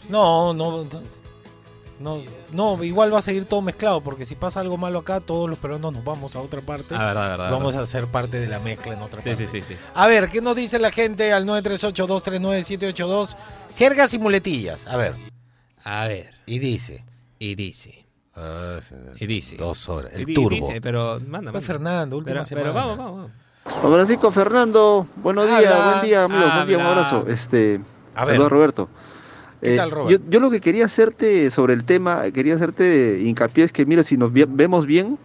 [0.09, 1.01] No, no, no,
[1.99, 5.57] no, igual va a seguir todo mezclado, porque si pasa algo malo acá, todos los
[5.57, 6.93] peruanos nos vamos a otra parte.
[6.95, 7.47] Ah.
[7.51, 9.47] Vamos a ser parte de la mezcla en otra Sí, parte.
[9.47, 9.75] sí, sí, sí.
[9.93, 13.35] A ver, ¿qué nos dice la gente al 938-239-782?
[13.75, 14.85] Jergas y muletillas.
[14.87, 15.15] A ver.
[15.83, 16.33] A ver.
[16.45, 17.03] Y dice.
[17.39, 18.05] Y dice.
[18.35, 18.79] Ah,
[19.19, 19.57] Y dice.
[19.57, 20.11] Dos horas.
[20.13, 20.49] El Y turbo.
[20.49, 21.61] dice, pero manda, Pues manda.
[21.61, 22.63] Fernando, última Pero, semana.
[22.65, 23.31] pero vamos, vamos, vamos.
[23.81, 27.25] Juan Francisco Fernando, buenos días, buen día amigos, buen día, un abrazo.
[27.27, 27.81] Este,
[28.15, 28.35] A ver.
[28.35, 28.89] saludos, Roberto.
[29.61, 30.11] ¿Qué Eh, tal, Robert?
[30.23, 34.03] Yo, yo lo que quería hacerte sobre el tema, quería hacerte hincapié es que mira,
[34.03, 35.17] si nos vemos bien,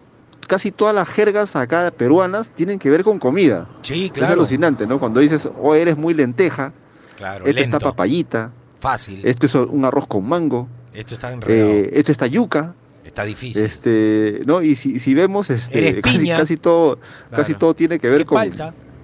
[0.47, 3.67] casi todas las jergas acá peruanas tienen que ver con comida.
[3.81, 4.33] Sí, Es claro.
[4.33, 4.99] alucinante, ¿no?
[4.99, 6.73] Cuando dices, oh, eres muy lenteja,
[7.17, 9.25] Claro, esto lento, está papayita, fácil.
[9.25, 11.69] esto es un arroz con mango, Esto está enredado.
[11.69, 12.73] eh, esto está yuca,
[13.05, 13.63] está difícil.
[13.63, 14.61] este, ¿no?
[14.63, 16.97] Y si, si vemos, este, casi, casi todo,
[17.29, 18.39] casi todo tiene que ¿Qué ver con,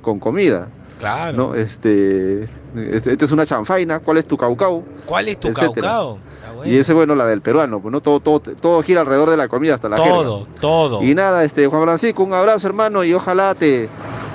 [0.01, 0.69] con comida.
[0.99, 1.37] Claro.
[1.37, 1.55] ¿no?
[1.55, 2.43] Este,
[2.75, 4.83] este, esto es una chanfaina, ¿cuál es tu caucau?
[5.05, 6.19] ¿Cuál es tu caucao?
[6.55, 6.71] Bueno.
[6.71, 9.47] Y ese, bueno, la del peruano, pues no todo, todo, todo gira alrededor de la
[9.47, 11.01] comida hasta la todo, todo.
[11.01, 13.87] Y nada, este, Juan Francisco, un abrazo hermano y ojalá te,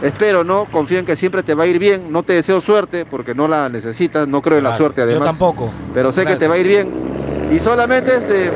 [0.03, 0.67] espero, ¿no?
[0.67, 3.47] Confío en que siempre te va a ir bien, no te deseo suerte porque no
[3.47, 5.21] la necesitas, no creo en la suerte además.
[5.21, 5.71] Yo tampoco.
[5.93, 6.93] Pero sé que te va a ir bien.
[7.51, 8.51] Y solamente este,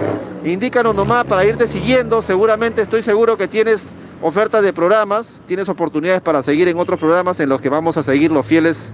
[0.44, 2.23] indícanos nomás para irte siguiendo.
[2.23, 3.92] Seguramente estoy seguro que tienes
[4.23, 8.03] ofertas de programas, tienes oportunidades para seguir en otros programas en los que vamos a
[8.03, 8.93] seguir los fieles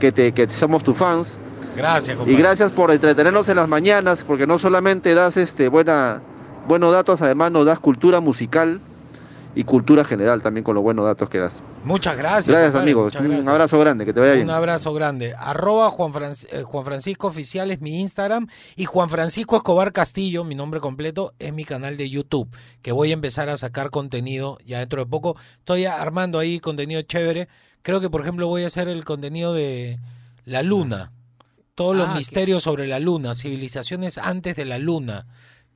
[0.00, 1.38] que, te, que somos tus fans.
[1.76, 2.38] Gracias, Y compadre.
[2.38, 6.22] gracias por entretenernos en las mañanas, porque no solamente das este, buena,
[6.68, 8.80] buenos datos, además nos das cultura musical
[9.56, 11.62] y cultura general también con los buenos datos que das.
[11.84, 12.48] Muchas gracias.
[12.48, 13.48] Gracias compadre, amigos, muchas un gracias.
[13.48, 14.44] abrazo grande, que te vaya bien.
[14.46, 15.34] Un abrazo grande.
[15.38, 20.42] Arroba Juan, Franc- eh, Juan Francisco Oficial es mi Instagram y Juan Francisco Escobar Castillo,
[20.44, 22.48] mi nombre completo, es mi canal de YouTube,
[22.82, 25.36] que voy a empezar a sacar contenido ya dentro de poco.
[25.58, 27.48] Estoy armando ahí contenido chévere.
[27.82, 29.98] Creo que, por ejemplo, voy a hacer el contenido de
[30.44, 31.12] la luna.
[31.74, 35.26] Todos los Ah, qué- misterios sobre la luna, civilizaciones antes de la luna.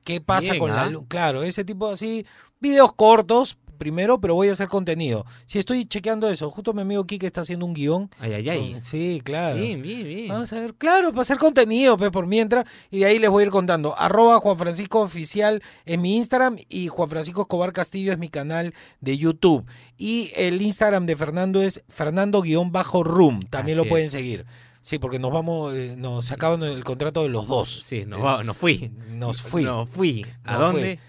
[0.05, 0.89] ¿Qué pasa Bien, con la ¿ah?
[0.89, 1.05] luna?
[1.09, 2.25] Claro, ese tipo así,
[2.61, 5.25] videos cortos primero, pero voy a hacer contenido.
[5.47, 8.11] Si estoy chequeando eso, justo mi amigo Kike está haciendo un guion.
[8.19, 8.77] Ay, ay, ay.
[8.81, 9.59] Sí, claro.
[9.59, 10.27] Bien, bien, bien.
[10.27, 13.41] Vamos a ver, claro, para hacer contenido, pues por mientras, y de ahí les voy
[13.41, 13.97] a ir contando.
[13.97, 18.75] Arroba Juan Francisco Oficial en mi Instagram y Juan Francisco Escobar Castillo es mi canal
[19.01, 19.65] de YouTube.
[19.97, 24.11] Y el Instagram de Fernando es Fernando-Room, también Así lo pueden es.
[24.11, 24.45] seguir.
[24.81, 27.83] Sí, porque nos vamos, eh, nos acaban el contrato de los dos.
[27.85, 28.91] Sí, nos, nos fui.
[29.11, 29.63] Nos fui.
[29.63, 30.25] Nos fui.
[30.45, 30.99] ¿A Nos dónde?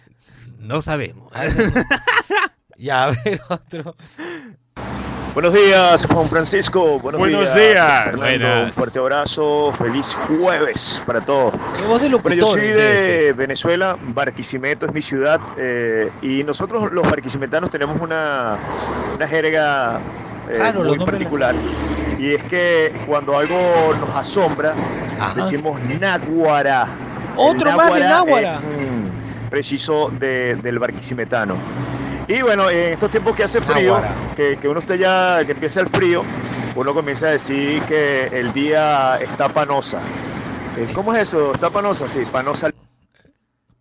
[0.58, 1.32] No sabemos.
[2.80, 3.94] Ya, a ver, otro.
[5.34, 6.98] Buenos días, Juan Francisco.
[6.98, 7.74] Buenos, Buenos días.
[7.74, 8.04] días.
[8.04, 8.18] Fernando.
[8.24, 8.64] Buenas.
[8.66, 9.72] Un fuerte abrazo.
[9.78, 11.52] Feliz jueves para todos.
[11.52, 12.34] Voz de Bueno, locutor.
[12.36, 18.56] yo soy de Venezuela, Barquisimeto es mi ciudad, eh, y nosotros los barquisimetanos tenemos una,
[19.14, 20.00] una jerga
[20.48, 21.54] eh, los muy particular.
[22.18, 24.74] Y es que cuando algo nos asombra,
[25.20, 25.34] Ajá.
[25.34, 26.88] decimos náguara.
[27.36, 28.54] Otro más de náguara náguara.
[28.56, 31.54] es, mm, preciso de- del barquisimetano.
[32.30, 34.00] Y bueno, en estos tiempos que hace frío,
[34.36, 36.22] que, que uno esté ya, que empieza el frío,
[36.76, 40.00] uno comienza a decir que el día está panosa.
[40.94, 41.52] ¿Cómo es eso?
[41.52, 42.08] ¿Está panosa?
[42.08, 42.70] Sí, panosa.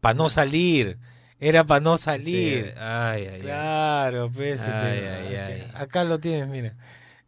[0.02, 0.98] Para no salir.
[1.40, 2.74] Era para no salir.
[2.80, 3.42] Ay, ay, ay.
[3.42, 4.62] Claro, pues.
[4.62, 5.72] Ay, ay, ay.
[5.76, 6.74] Acá lo tienes, mira.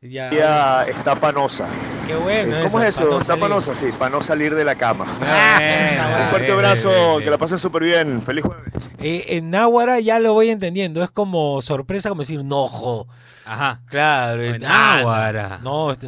[0.04, 0.30] Ya.
[0.30, 1.68] El día está panosa.
[2.08, 2.58] Qué bueno.
[2.64, 3.06] ¿Cómo es eso?
[3.06, 3.42] no ¿Está salir.
[3.42, 3.76] panosa?
[3.76, 5.06] Sí, para no salir de la cama.
[5.22, 8.22] Ah, Un fuerte abrazo, bien, bien, que la pasen súper bien.
[8.24, 8.74] Feliz jueves.
[9.00, 11.04] Eh, en Náhuara ya lo voy entendiendo.
[11.04, 13.08] Es como sorpresa, como decir nojo.
[13.46, 13.82] Ajá.
[13.90, 15.60] Claro, en Náhuara.
[15.62, 16.06] No, est-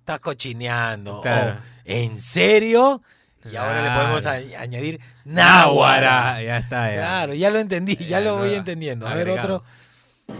[0.00, 1.20] estás cochineando.
[1.20, 1.54] Claro.
[1.84, 3.00] ¿En serio?
[3.48, 6.42] Y ahora le podemos a- añadir náhuara.
[6.42, 6.96] Ya está, ya.
[6.96, 9.06] Claro, ya lo entendí, ya, Ya, lo voy entendiendo.
[9.06, 9.54] A ver, agregado.
[9.58, 9.68] otro.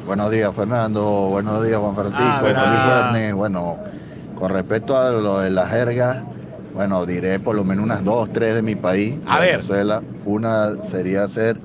[0.04, 1.28] Buenos días, Fernando.
[1.30, 2.24] Buenos días, Juan Francisco.
[2.56, 3.34] Ah, Feliz.
[3.34, 3.76] Bueno,
[4.36, 6.24] con respecto a lo de la jerga,
[6.74, 9.52] bueno, diré por lo menos unas dos, tres de mi país, A ver.
[9.58, 10.02] Venezuela.
[10.24, 11.58] Una sería ser,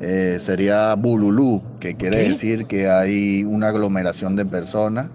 [0.00, 2.28] eh, sería bululú, que quiere ¿Qué?
[2.30, 5.06] decir que hay una aglomeración de personas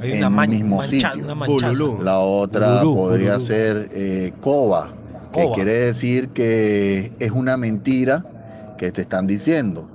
[0.00, 1.24] Hay en una un man- mismo mancha- sitio.
[1.34, 2.02] una.
[2.02, 3.46] La otra Bululú, podría bululú.
[3.46, 4.88] ser eh, coba,
[5.34, 5.54] que Coba.
[5.54, 8.24] quiere decir que es una mentira
[8.78, 9.86] que te están diciendo.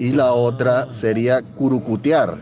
[0.00, 2.38] Y la otra sería curucutear,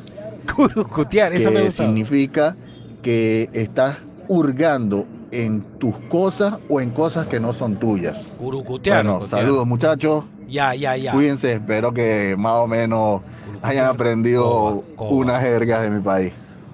[0.55, 1.83] Curucutear, eso me gusta.
[1.85, 2.57] significa
[3.03, 8.29] que estás hurgando en tus cosas o en cosas que no son tuyas.
[8.39, 9.05] Curucutear.
[9.05, 10.25] Bueno, saludos muchachos.
[10.49, 11.13] Ya, ya, ya.
[11.13, 13.21] Cuídense, espero que más o menos
[13.61, 16.33] hayan aprendido unas jergas de mi país.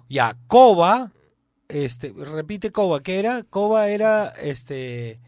[0.09, 1.11] Ya, Coba,
[1.69, 3.43] este, repite Coba, ¿qué era?
[3.43, 5.19] Coba era, este,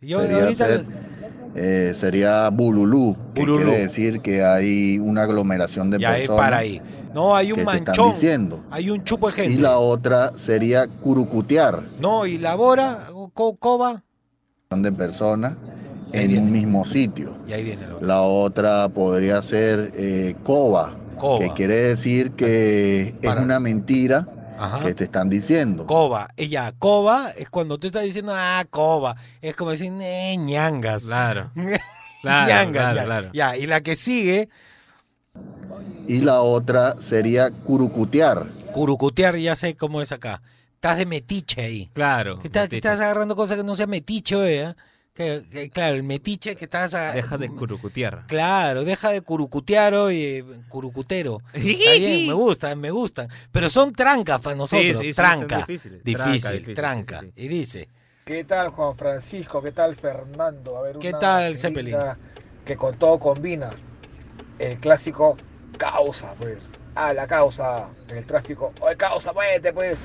[0.00, 0.66] yo sería, ahorita...
[0.66, 1.15] ser-
[1.56, 3.64] eh, sería bululú, que Bululú.
[3.64, 6.44] quiere decir que hay una aglomeración de Ya, personas.
[6.44, 6.80] para ahí.
[7.14, 8.60] No, hay un manchón, diciendo.
[8.70, 9.62] hay un chupo de Y gente.
[9.62, 14.02] la otra sería curucutear, No, y la bora, co- Coba,
[14.70, 15.54] de personas
[16.12, 17.32] en un mismo sitio.
[17.48, 18.06] y ahí viene el otro.
[18.06, 21.38] La otra podría ser eh, coba, Coba.
[21.38, 24.84] que quiere decir que es una mentira Ajá.
[24.84, 25.86] que te están diciendo.
[25.86, 31.04] Coba, ella, Coba es cuando tú estás diciendo, ah, Coba, es como decir, eh, ñangas.
[31.06, 31.50] Claro.
[32.22, 33.30] Claro, ñangas, claro, ya, claro.
[33.34, 34.48] ya, y la que sigue,
[36.08, 38.46] Y la otra sería curucutear.
[38.72, 40.42] curucutear, ya sé cómo es acá.
[40.74, 41.90] Estás de metiche ahí.
[41.92, 42.38] Claro.
[42.40, 42.76] Que estás, metiche.
[42.78, 44.74] estás agarrando cosas que no sean metiche, ¿eh?
[45.16, 46.92] Que, que, claro, el metiche que estás...
[46.92, 48.24] a- Deja de curucutear.
[48.26, 51.38] Claro, deja de curucutear hoy, curucutero.
[51.54, 53.28] Está bien, me gustan, me gustan.
[53.50, 55.00] Pero son trancas para nosotros.
[55.00, 55.56] sí, sí, son tranca.
[55.58, 56.04] difíciles.
[56.04, 57.20] Difícil, Tranca, difícil, tranca.
[57.20, 57.88] sí, Y dice,
[58.26, 59.62] ¿Qué tal Juan Francisco?
[59.62, 60.76] ¿Qué tal Fernando?
[60.76, 61.96] A ver, ¿Qué una tal, Zeppelin?
[62.66, 63.70] Que con todo combina.
[64.58, 65.36] El clásico
[65.78, 66.72] causa, pues.
[66.94, 68.72] Ah, la causa en el tráfico.
[68.80, 70.00] Oye, causa, muévete, pues.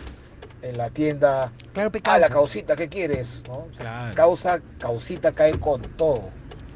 [0.61, 1.51] En la tienda.
[1.73, 3.43] Claro, Ah, la causita, ¿qué quieres?
[3.47, 3.55] ¿No?
[3.55, 4.15] O sea, Claro.
[4.15, 6.29] Causa, causita cae con todo.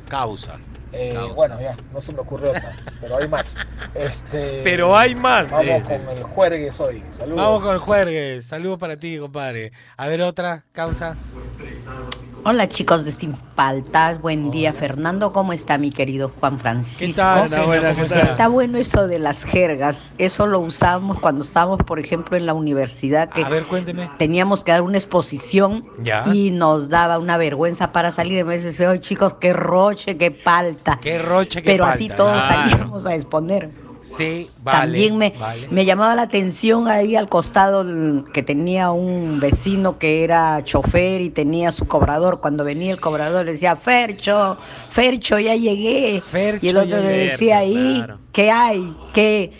[0.10, 0.60] causa.
[0.92, 1.34] Eh, Causa.
[1.34, 3.56] bueno, ya, no se me ocurrió otra, pero hay más.
[3.96, 6.00] Este, Pero hay más, Vamos dice.
[6.00, 7.04] con el juergues hoy.
[7.12, 7.38] Saludos.
[7.44, 8.42] Vamos con el juegue.
[8.42, 9.72] Saludos para ti, compadre.
[9.98, 11.16] A ver, otra causa.
[12.48, 17.00] Hola chicos de Sin Faltas, buen día Fernando, ¿cómo está mi querido Juan Francisco?
[17.08, 17.66] ¿Qué tal, señor?
[17.66, 18.22] Buena, ¿Cómo está?
[18.22, 22.54] Está bueno eso de las jergas, eso lo usábamos cuando estábamos, por ejemplo, en la
[22.54, 24.12] universidad, que A ver, cuénteme.
[24.20, 26.24] teníamos que dar una exposición Ya.
[26.32, 28.38] y nos daba una vergüenza para salir.
[28.38, 31.00] Y me decía, "Ay, chicos, qué roche, qué palta.
[31.02, 32.70] Qué roche, qué Pero así todos Claro.
[32.70, 33.70] salíamos a exponer.
[34.06, 34.80] Sí, vale.
[34.80, 35.68] También me, vale.
[35.70, 37.86] me llamaba la atención ahí al costado
[38.32, 42.40] que tenía un vecino que era chofer y tenía su cobrador.
[42.40, 44.58] Cuando venía el cobrador le decía, Fercho,
[44.90, 46.22] Fercho, ya llegué.
[46.62, 48.20] y el otro le decía ahí, claro.
[48.32, 48.96] ¿qué hay?
[49.14, 49.54] ¿Qué,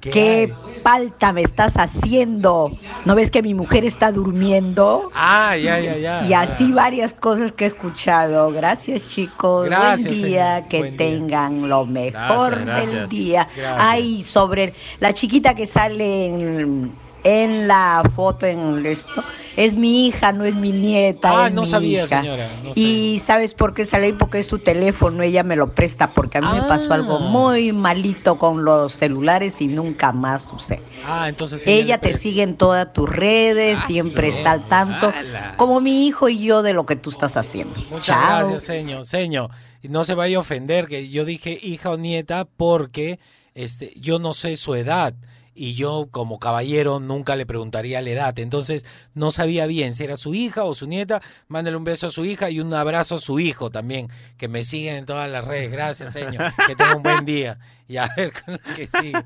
[0.00, 2.72] qué, palta me estás haciendo?
[3.04, 5.10] ¿No ves que mi mujer está durmiendo?
[5.14, 6.26] Ah, ya, ya, ya.
[6.26, 8.50] Y así varias cosas que he escuchado.
[8.50, 9.66] Gracias, chicos.
[9.66, 10.54] Gracias, Buen día.
[10.56, 10.68] señor.
[10.68, 11.06] Que Buen día.
[11.06, 13.08] tengan lo mejor Gracias, del gracias.
[13.10, 13.48] día.
[13.78, 16.92] Ay, sobre la chiquita que sale en,
[17.24, 19.22] en la foto en esto,
[19.56, 21.44] es mi hija, no es mi nieta.
[21.44, 22.20] Ah, es no mi sabía, hija.
[22.20, 24.12] señora, no y sabes por qué sale ahí?
[24.12, 27.20] Porque es su teléfono, ella me lo presta, porque a mí me pasó algo Ah.
[27.28, 30.80] muy malito con los celulares y nunca más usé.
[31.06, 35.12] Ah, entonces Ella te sigue en todas tus redes, siempre está al tanto,
[35.56, 37.74] como mi hijo y yo de lo que tú estás haciendo.
[37.90, 38.38] Muchas Chao.
[38.38, 39.04] gracias, señor.
[39.04, 39.50] Señor,
[39.82, 43.18] no se vaya a ofender que yo dije hija o nieta porque
[43.54, 45.14] este, yo no sé su edad
[45.54, 48.38] y yo como caballero nunca le preguntaría la edad.
[48.38, 51.20] Entonces no sabía bien si era su hija o su nieta.
[51.48, 54.64] Mándale un beso a su hija y un abrazo a su hijo también, que me
[54.64, 55.70] siguen en todas las redes.
[55.70, 56.52] Gracias, señor.
[56.66, 57.58] Que tenga un buen día.
[57.88, 59.22] Y a ver con lo que sigue.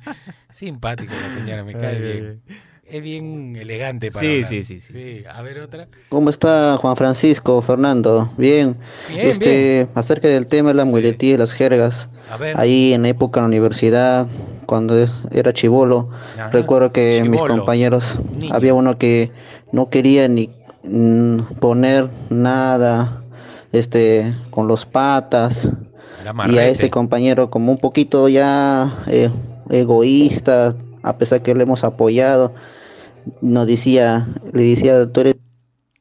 [0.51, 2.43] Simpático la señora, me cae bien.
[2.87, 5.25] Es bien elegante para Sí, sí, sí, sí.
[5.31, 5.89] a ver otra.
[6.11, 8.31] ¿Cómo está Juan Francisco, Fernando?
[8.37, 8.77] Bien.
[9.09, 12.11] Bien, este, acerca del tema de la muletilla y las jergas.
[12.31, 12.59] A ver.
[12.59, 14.27] Ahí en época en la universidad,
[14.65, 14.95] cuando
[15.31, 16.11] era chivolo,
[16.53, 18.19] recuerdo que mis compañeros,
[18.51, 19.31] había uno que
[19.73, 20.51] no quería ni
[20.85, 23.23] mm, poner nada,
[23.73, 25.69] este, con los patas.
[26.49, 29.31] Y a ese compañero como un poquito ya eh,
[29.69, 32.55] egoísta, a pesar que le hemos apoyado,
[33.43, 35.37] nos decía, le decía, tú eres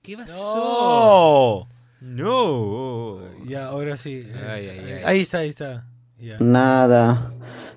[0.02, 1.68] ¿Qué pasó?
[2.02, 3.20] No.
[3.46, 4.28] Ya, ahora sí.
[4.50, 5.02] Ay, ay, ay.
[5.06, 5.88] Ahí está, ahí está.
[6.18, 6.38] Ya.
[6.40, 7.32] nada,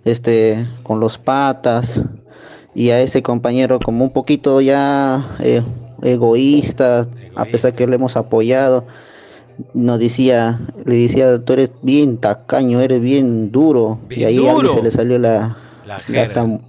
[0.06, 2.00] este, con los patas,
[2.74, 5.62] y a ese compañero como un poquito ya eh,
[6.02, 8.86] egoísta, a pesar que le hemos apoyado,
[9.74, 13.98] nos decía, le decía, tú eres bien tacaño, eres bien duro.
[14.10, 15.56] y ahí a alguien se le salió la,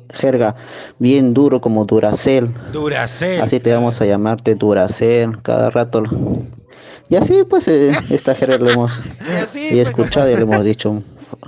[0.09, 0.55] jerga.
[0.97, 2.53] bien duro como Duracel.
[3.41, 6.03] Así te vamos a llamarte Duracel cada rato.
[7.09, 9.01] Y así pues eh, esta jerga le hemos
[9.41, 11.03] así, y pues, escuchado y le hemos dicho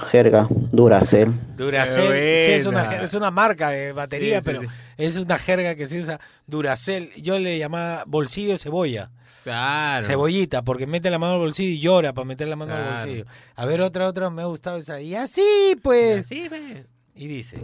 [0.09, 1.33] jerga Duracel.
[1.57, 4.67] Duracell, Qué sí, es una, es una marca de batería, Sí, pero sí.
[4.97, 6.19] es una jerga que se usa.
[6.47, 9.11] Duracell, yo le llamaba bolsillo de cebolla.
[9.43, 10.05] Claro.
[10.05, 13.25] Cebollita, porque mete la mano al bolsillo y llora para meter la mano al bolsillo.
[13.55, 15.01] A ver, otra, otra, me ha gustado esa.
[15.01, 16.27] Y así, pues.
[16.27, 16.85] Sí, ve.
[17.19, 17.58] Y dice.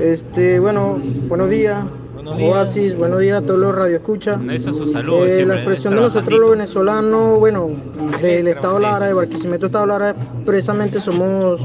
[0.00, 1.84] Este, bueno, buenos días.
[2.12, 2.52] Buenos días.
[2.52, 4.40] Oasis, buenos días a todos los radioescuchas.
[4.50, 5.24] Eso es su salud.
[5.28, 7.70] Eh, la expresión de nosotros los venezolanos, bueno,
[8.20, 11.60] del estado Lara, de Barquisimeto estado Lara, precisamente somos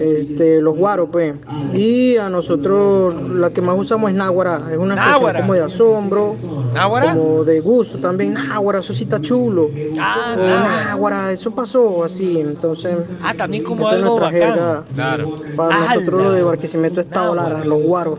[0.00, 1.34] este, los guaros, pues.
[1.74, 5.40] Y a nosotros la que más usamos es náhuara, es una expresión Náhuara.
[5.40, 6.36] como de asombro,
[6.74, 7.14] ¿Náhuara?
[7.14, 9.70] como de gusto también, náhuara, eso sí está chulo.
[9.98, 10.84] Ah, O náhuara.
[10.84, 12.96] náhuara, eso pasó así, entonces.
[13.22, 14.84] Ah, también como algo bacán.
[14.94, 15.40] Claro.
[16.00, 18.18] Nosotros los de Barquisimeto estado Lara, los guaros.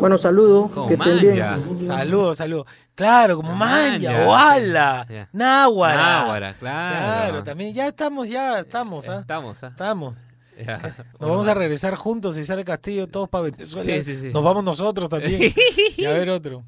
[0.00, 1.78] Bueno, saludos, que estén bien.
[1.78, 2.66] Saludos, saludos.
[2.94, 4.26] Claro, como manja, Manja.
[4.26, 5.28] o ala, Ya.
[5.32, 5.96] náhuara.
[6.02, 6.96] Náhuara, claro.
[6.96, 9.20] Claro, también ya estamos, ya estamos, ¿ah?
[9.20, 9.68] Estamos, ¿ah?
[9.68, 10.16] Estamos.
[10.58, 10.78] Ya.
[11.20, 13.92] Nos vamos a regresar juntos y sale Castillo todos para Venezuela.
[13.96, 14.30] Sí, sí, sí.
[14.32, 15.52] Nos vamos nosotros también.
[15.98, 16.62] y a ver otro.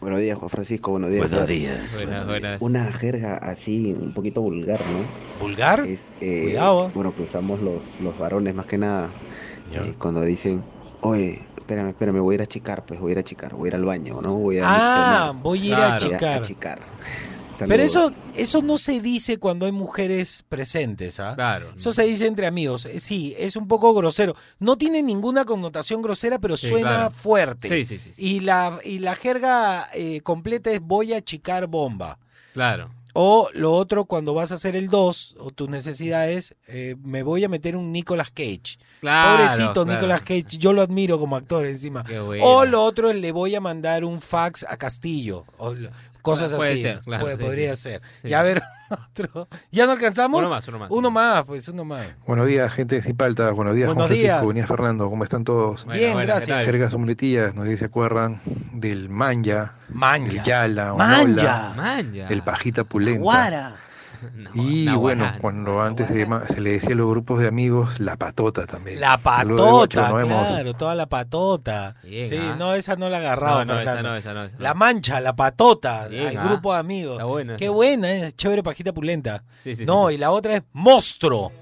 [0.00, 0.92] Buenos días, Juan Francisco.
[0.92, 1.28] Buenos días.
[1.30, 1.94] Buenos días.
[1.94, 2.62] Buenas, buenas.
[2.62, 5.04] Una jerga así, un poquito vulgar, ¿no?
[5.44, 5.80] ¿Vulgar?
[5.80, 6.90] Es, eh, Cuidado.
[6.94, 9.08] Bueno, que usamos los, los varones más que nada.
[9.72, 10.62] eh, cuando dicen,
[11.02, 13.66] oye, espérame, espérame, voy a ir a chicar, pues voy a ir a chicar, voy
[13.66, 14.34] a ir al baño, ¿no?
[14.36, 15.42] Voy a Ah, miccionar".
[15.42, 15.92] voy a ir a Claro.
[16.06, 16.32] Voy chicar.
[16.38, 16.78] a chicar.
[17.68, 21.34] Pero eso, eso no se dice cuando hay mujeres presentes, ¿ah?
[21.34, 21.72] Claro.
[21.76, 22.86] Eso se dice entre amigos.
[22.86, 24.36] Eh, Sí, es un poco grosero.
[24.58, 27.10] No tiene ninguna connotación grosera, pero Sí, suena claro.
[27.10, 27.68] fuerte.
[27.68, 28.22] Sí, sí, sí, sí.
[28.24, 32.18] Y la, y la jerga eh, completa es voy a chicar bomba.
[32.52, 32.90] Claro.
[33.12, 37.24] O lo otro, cuando vas a hacer el 2, o tu necesidad es, eh, me
[37.24, 38.78] voy a meter un Nicolas Cage.
[39.00, 39.84] Claro, Pobrecito claro.
[39.86, 42.04] Nicolas Cage, yo lo admiro como actor encima.
[42.04, 42.44] Qué bueno.
[42.44, 45.44] O lo otro es, le voy a mandar un fax a Castillo.
[45.58, 45.74] O
[46.20, 46.82] cosas Puede así.
[46.82, 47.02] ser, ¿no?
[47.02, 47.82] claro, Puede- sí, podría sí.
[47.82, 48.02] ser.
[48.22, 48.28] Sí.
[48.28, 49.48] Y a ver, otro.
[49.70, 50.38] ¿Ya no alcanzamos?
[50.40, 50.90] Uno más, uno más.
[50.90, 52.06] Uno más, pues uno más.
[52.26, 53.52] Buenos días, gente de Sin Paltas.
[53.54, 54.26] Buenos días, Buenos Juan Francisco.
[54.26, 54.42] días.
[54.42, 55.10] Buenos días, Fernando.
[55.10, 55.84] ¿Cómo están todos?
[55.84, 56.64] Bueno, Bien, bueno, ¿qué gracias.
[56.64, 58.40] Jergas o muletillas, no sé si se acuerdan
[58.72, 60.26] del manja, Manja.
[60.38, 61.72] el yala, Manja.
[61.76, 62.28] Manja.
[62.28, 63.20] el pajita pulenta.
[63.22, 63.76] Guara.
[64.34, 68.00] No, Y bueno, cuando antes se, llama- se le decía a los grupos de amigos
[68.00, 69.00] la patota también.
[69.00, 71.94] La Saludos de Bocho, patota, claro, toda la patota.
[72.02, 72.56] Bien, sí, ¿ah?
[72.58, 73.64] no, esa no la agarraba.
[73.64, 74.58] No, no, esa no, esa no, esa no.
[74.62, 76.44] La mancha, la patota, Bien, al ¿ah?
[76.44, 77.12] grupo de amigos.
[77.14, 79.42] Está buena Qué buena, es chévere pajita pulenta.
[79.62, 80.14] Sí, sí, no, sí.
[80.14, 81.52] y la otra es monstruo,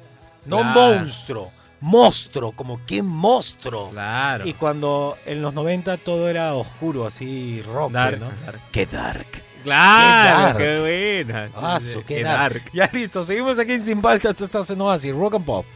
[0.47, 0.81] no Claro.
[0.97, 1.53] monstruo.
[1.81, 3.91] Monstruo, como qué monstruo.
[3.91, 4.45] Claro.
[4.47, 8.27] Y cuando en los 90 todo era oscuro, así rock, Dark, ¿no?
[8.45, 8.61] dark.
[8.73, 9.27] Qué dark.
[9.69, 11.51] Claro, Qué qué, buena.
[11.55, 12.55] Ah, qué Qué dark.
[12.55, 12.71] dark.
[12.73, 15.67] Ya listo, seguimos aquí en Sin Paltas, esto está en Oasis, Rock and Pop.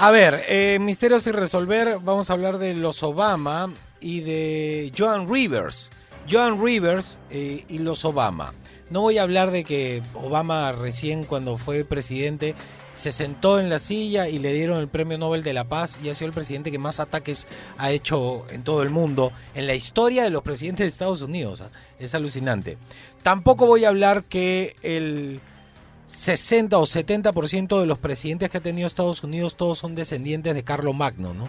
[0.00, 5.28] A ver, eh, misterios sin resolver, vamos a hablar de los Obama y de Joan
[5.28, 5.90] Rivers.
[6.30, 8.54] Joan Rivers eh, y los Obama.
[8.90, 12.54] No voy a hablar de que Obama recién cuando fue presidente
[12.98, 16.08] se sentó en la silla y le dieron el Premio Nobel de la Paz y
[16.08, 19.74] ha sido el presidente que más ataques ha hecho en todo el mundo, en la
[19.76, 21.60] historia de los presidentes de Estados Unidos.
[21.60, 21.70] ¿ah?
[22.00, 22.76] Es alucinante.
[23.22, 25.40] Tampoco voy a hablar que el
[26.06, 30.64] 60 o 70% de los presidentes que ha tenido Estados Unidos todos son descendientes de
[30.64, 31.48] Carlo Magno, ¿no?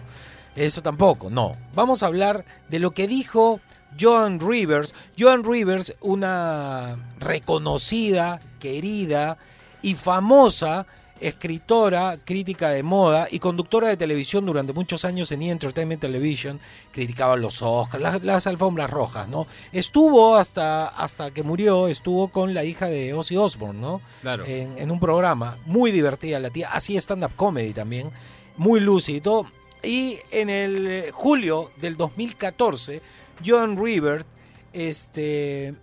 [0.56, 1.58] Eso tampoco, no.
[1.74, 3.60] Vamos a hablar de lo que dijo
[4.00, 4.94] Joan Rivers.
[5.18, 9.40] Joan Rivers, una reconocida, querida
[9.82, 10.86] y famosa
[11.20, 15.50] escritora, crítica de moda y conductora de televisión durante muchos años en E!
[15.50, 16.60] Entertainment Television,
[16.92, 19.48] criticaba los Oscars, las, las alfombras rojas, ¿no?
[19.72, 24.02] Estuvo hasta, hasta que murió, estuvo con la hija de Ozzy Osbourne, ¿no?
[24.22, 24.46] Claro.
[24.46, 28.12] En, en un programa, muy divertida la tía, así stand-up comedy también,
[28.58, 29.46] muy lúcido.
[29.82, 33.02] Y en el eh, julio del 2014,
[33.46, 34.26] Joan Rivers,
[34.74, 35.74] este,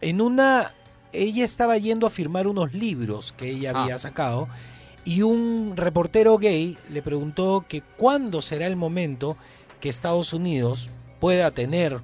[0.00, 0.74] en una,
[1.12, 4.48] ella estaba yendo a firmar unos libros que ella había sacado
[5.04, 9.36] y un reportero gay le preguntó que cuándo será el momento
[9.80, 10.88] que Estados Unidos
[11.20, 12.00] pueda tener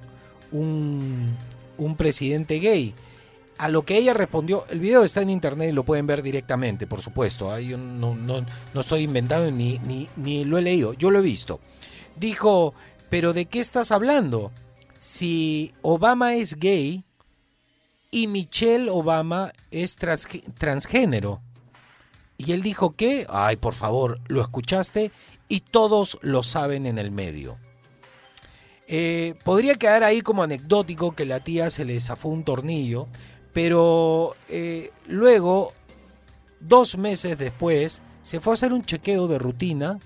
[0.51, 1.35] un,
[1.77, 2.93] un presidente gay.
[3.57, 6.87] A lo que ella respondió, el video está en internet y lo pueden ver directamente,
[6.87, 7.51] por supuesto.
[7.51, 7.59] ¿ah?
[7.59, 11.23] Yo no, no, no estoy inventando ni, ni, ni lo he leído, yo lo he
[11.23, 11.59] visto.
[12.15, 12.73] Dijo,
[13.09, 14.51] pero ¿de qué estás hablando?
[14.99, 17.03] Si Obama es gay
[18.09, 21.41] y Michelle Obama es transgé- transgénero.
[22.43, 25.11] Y él dijo que, ay, por favor, lo escuchaste
[25.47, 27.59] y todos lo saben en el medio.
[28.87, 33.07] Eh, podría quedar ahí como anecdótico que la tía se le zafó un tornillo,
[33.53, 35.73] pero eh, luego,
[36.59, 39.99] dos meses después, se fue a hacer un chequeo de rutina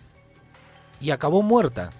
[0.99, 1.93] y acabó muerta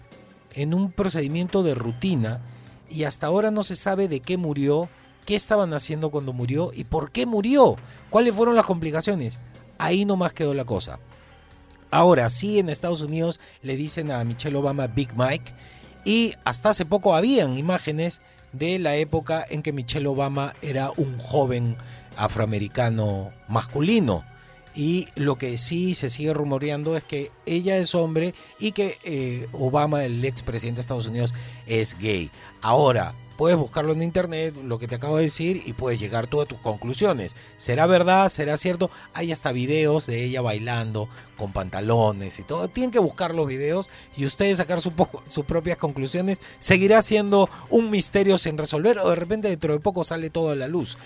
[0.54, 2.42] en un procedimiento de rutina
[2.90, 4.90] y hasta ahora no se sabe de qué murió,
[5.26, 7.78] qué estaban haciendo cuando murió y por qué murió,
[8.10, 9.40] cuáles fueron las complicaciones.
[9.78, 11.00] Ahí nomás quedó la cosa.
[11.92, 15.54] Ahora sí, en Estados Unidos le dicen a Michelle Obama Big Mike
[16.04, 18.22] y hasta hace poco habían imágenes
[18.52, 21.76] de la época en que Michelle Obama era un joven
[22.18, 24.24] afroamericano masculino.
[24.76, 29.48] Y lo que sí se sigue rumoreando es que ella es hombre y que eh,
[29.54, 31.34] Obama, el expresidente de Estados Unidos,
[31.66, 32.30] es gay.
[32.62, 36.42] Ahora, puedes buscarlo en internet, lo que te acabo de decir, y puedes llegar tú
[36.42, 37.36] a tus conclusiones.
[37.58, 38.30] ¿Será verdad?
[38.30, 38.90] ¿Será cierto?
[39.14, 42.68] Hay hasta videos de ella bailando con pantalones y todo.
[42.68, 46.40] Tienen que buscar los videos y ustedes sacar sus propias conclusiones.
[46.60, 50.56] Seguirá siendo un misterio sin resolver o de repente dentro de poco sale todo a
[50.56, 50.98] la luz.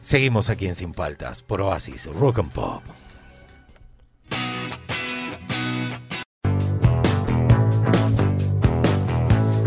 [0.00, 2.82] Seguimos aquí en Sin Paltas por Oasis Rock and Pop.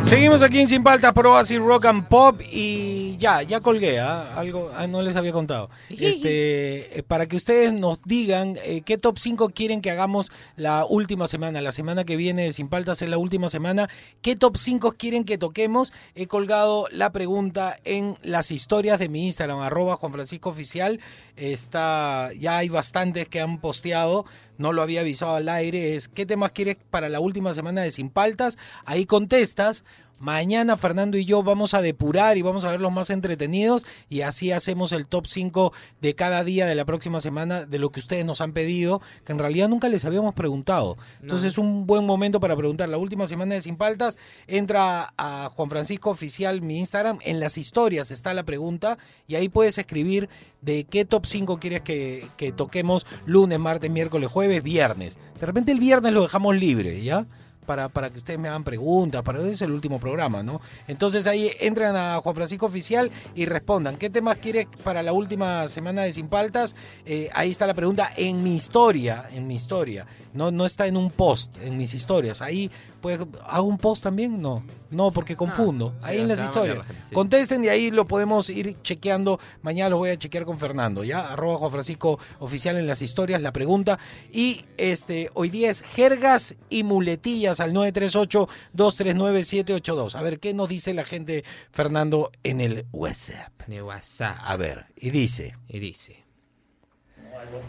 [0.06, 4.34] Seguimos aquí en Sin Paltas por Oasis Rock and Pop y ya, ya colgué, ¿ah?
[4.36, 5.70] algo ah, no les había contado.
[6.06, 10.86] Este, eh, para que ustedes nos digan eh, qué top 5 quieren que hagamos la
[10.86, 13.90] última semana, la semana que viene de Sin Paltas es la última semana,
[14.22, 15.94] qué top 5 quieren que toquemos.
[16.14, 21.00] He colgado la pregunta en las historias de mi Instagram, arroba Juan Francisco Oficial.
[21.36, 24.26] Está, ya hay bastantes que han posteado,
[24.58, 27.92] no lo había avisado al aire, es qué temas quieres para la última semana de
[27.92, 28.58] Sin Paltas.
[28.86, 29.84] Ahí contestas.
[30.20, 34.22] Mañana Fernando y yo vamos a depurar y vamos a ver los más entretenidos y
[34.22, 38.00] así hacemos el top 5 de cada día de la próxima semana de lo que
[38.00, 40.98] ustedes nos han pedido, que en realidad nunca les habíamos preguntado.
[41.22, 42.88] Entonces es un buen momento para preguntar.
[42.88, 47.58] La última semana de Sin Paltas entra a Juan Francisco Oficial, mi Instagram, en las
[47.58, 48.98] historias está la pregunta
[49.28, 50.30] y ahí puedes escribir
[50.62, 55.20] de qué top 5 quieres que, que toquemos lunes, martes, miércoles, jueves, viernes.
[55.40, 57.26] De repente el viernes lo dejamos libre, ¿ya?
[57.66, 60.62] Para, para que ustedes me hagan preguntas, para es el último programa, ¿no?
[60.88, 65.68] Entonces ahí entran a Juan Francisco Oficial y respondan, ¿qué temas quieres para la última
[65.68, 66.76] semana de Sin Paltas?
[67.06, 70.06] Eh, ahí está la pregunta en mi historia, en mi historia,
[70.36, 72.70] no, no está en un post, en mis historias, ahí
[73.02, 74.42] pues, ¿hago un post también?
[74.42, 76.78] No, no, porque confundo, ahí sí, en las historias.
[76.78, 77.16] cambiar la gente, sí.
[77.16, 81.32] Contesten y ahí lo podemos ir chequeando, mañana lo voy a chequear con Fernando, ¿ya?
[81.32, 84.00] Arroba Juan Francisco Oficial en las historias, la pregunta.
[84.32, 90.16] Y este hoy día es jergas y muletillas al 938-239-782.
[90.16, 93.52] A ver, ¿qué nos dice la gente, Fernando, en el WhatsApp?
[93.68, 94.38] En el WhatsApp.
[94.42, 95.56] A ver, y dice.
[95.68, 96.25] Y dice.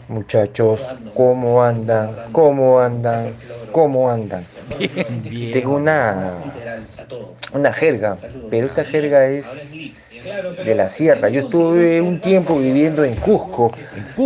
[0.07, 2.21] Muchachos, ¿cómo andan?
[2.31, 3.37] ¿Cómo andan?
[3.71, 4.47] ¿Cómo andan?
[4.65, 5.25] Bien.
[5.49, 6.53] Tengo una,
[7.53, 9.79] una jerga, pero esta jerga es
[10.61, 11.29] de la sierra.
[11.29, 13.71] Yo estuve un tiempo viviendo en Cusco,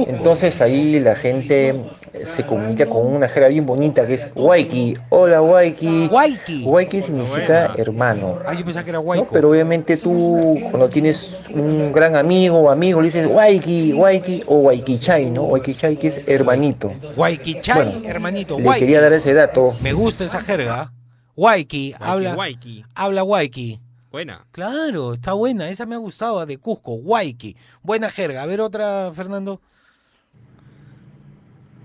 [0.03, 1.91] entonces ahí la gente
[2.23, 4.97] se comunica con una jerga bien bonita que es Waiki.
[5.09, 6.07] Hola Waiki.
[6.11, 6.63] Waiki.
[6.65, 8.39] Waiki significa hermano.
[8.45, 9.05] Ah, yo pensaba que era ¿no?
[9.05, 9.27] Waiko.
[9.31, 14.57] Pero obviamente tú cuando tienes un gran amigo o amigo le dices Waiki, Waiki o
[14.57, 15.43] Waikichai, ¿no?
[15.43, 16.91] Waikichai que es hermanito.
[17.15, 18.57] Waikichai, Bueno, hermanito.
[18.59, 18.79] Le Waiki.
[18.81, 19.75] quería dar ese dato.
[19.81, 20.91] Me gusta esa jerga.
[21.35, 22.35] Waiki, habla.
[22.35, 22.85] Waiki.
[22.93, 23.79] Habla Waiki.
[24.11, 24.45] Buena.
[24.51, 25.69] Claro, está buena.
[25.69, 26.95] Esa me ha gustado, de Cusco.
[26.95, 27.55] Waiki.
[27.81, 28.43] Buena jerga.
[28.43, 29.61] A ver otra, Fernando.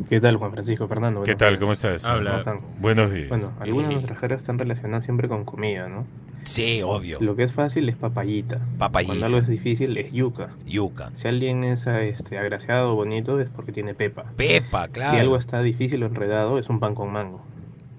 [0.08, 1.22] ¿Qué tal, Juan Francisco Fernando?
[1.22, 1.50] ¿Qué tal?
[1.54, 1.60] días.
[1.60, 2.02] ¿Cómo estás?
[2.04, 2.60] ¿Cómo están?
[2.78, 3.28] Buenos días.
[3.28, 6.06] Bueno, algunas de nuestras jergas están relacionadas siempre con comida, ¿no?
[6.44, 7.18] Sí, obvio.
[7.20, 8.60] Lo que es fácil es papayita.
[8.78, 9.10] Papayita.
[9.12, 10.50] Cuando algo es difícil es yuca.
[10.66, 11.10] Yuca.
[11.14, 14.26] Si alguien es este, agraciado o bonito es porque tiene pepa.
[14.36, 15.10] Pepa, claro.
[15.12, 17.42] Si algo está difícil o enredado es un pan con mango.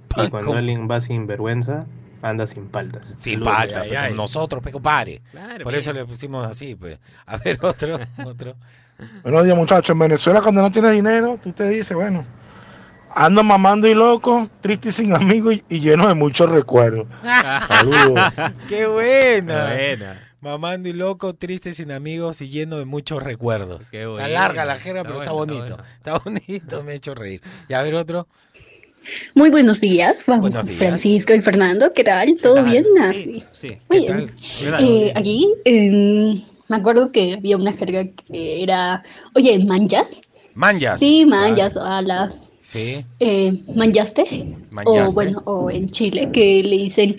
[0.08, 1.88] Pan y cuando con- alguien va sin vergüenza,
[2.22, 3.06] anda sin paltas.
[3.16, 3.54] Sin Saludos.
[3.54, 5.22] palta, pues, nosotros, pe compadre.
[5.32, 7.00] Claro, Por eso le pusimos así, pues.
[7.26, 8.56] A ver, otro, otro.
[9.24, 9.89] Buenos días, muchachos.
[9.91, 12.26] En Venezuela, cuando no tienes dinero, tú te dices, bueno,
[13.14, 17.08] ando mamando y loco, triste y sin amigos y, y lleno de muchos recuerdos.
[17.68, 18.20] Saludos.
[18.68, 19.66] ¡Qué buena!
[19.74, 20.24] Buena.
[20.39, 23.89] Mamando y loco, triste sin amigos y lleno de muchos recuerdos.
[23.89, 24.28] Qué está buena.
[24.28, 25.78] larga la Está pero está bueno, bonito.
[25.98, 27.41] está Está, bonito, me ha hecho reír.
[27.68, 28.28] Y a ver otro.
[29.34, 30.78] Muy buenos días, Juan Buenos días.
[30.78, 31.91] Francisco y Fernando.
[31.93, 32.36] ¿Qué tal?
[32.41, 32.86] ¿Todo bien?
[33.02, 33.43] Así.
[33.52, 33.78] Sí.
[33.89, 34.30] Muy ¿Qué bien.
[34.72, 34.84] tal?
[34.84, 39.03] Eh, aquí em, me acuerdo que había una jerga que era,
[39.36, 40.22] oye, ¿manjas?
[40.55, 40.99] Manjas.
[40.99, 43.05] Sí, manjas, a la Sí.
[43.20, 44.24] eh, manjaste.
[44.72, 45.01] Manjaste.
[45.09, 47.15] O bueno, o en Chile que le dicen,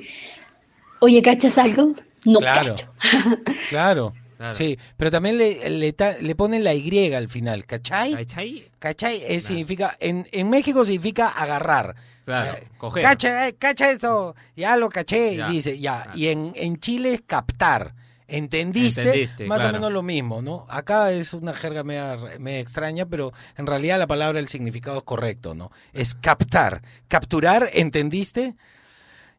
[1.01, 1.95] oye, ¿cachas algo?
[2.25, 2.75] No claro.
[2.75, 2.89] cacho.
[3.71, 4.13] Claro.
[4.53, 8.13] Sí, pero también le, le, ta- le ponen la Y al final, ¿cachai?
[8.13, 8.65] ¿Cachai?
[8.79, 9.21] ¿Cachai?
[9.27, 11.97] Eh, significa, en, en México significa agarrar.
[12.25, 13.03] Claro, Eh, coger.
[13.03, 16.09] Cacha, eh, cacha esto, ya lo caché, Ya, y dice, ya.
[16.15, 17.95] Y en, en Chile es captar.
[18.31, 19.01] ¿Entendiste?
[19.01, 19.79] Entendiste, Más claro.
[19.79, 20.67] o menos lo mismo, ¿no?
[20.69, 25.05] Acá es una jerga media, media extraña, pero en realidad la palabra, el significado es
[25.05, 25.73] correcto, ¿no?
[25.95, 26.83] Es captar.
[27.09, 28.55] Capturar, ¿entendiste?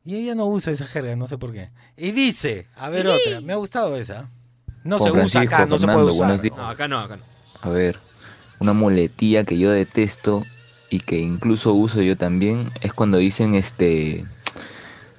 [0.04, 1.70] Y ella no usa esa jerga, no sé por qué.
[1.98, 4.28] Y dice, a ver otra, me ha gustado esa.
[4.84, 6.44] No se usa acá, no se puede usar.
[6.56, 7.24] No, acá no, acá no.
[7.62, 8.00] A ver,
[8.60, 10.46] una muletilla que yo detesto
[10.90, 14.26] y que incluso uso yo también es cuando dicen este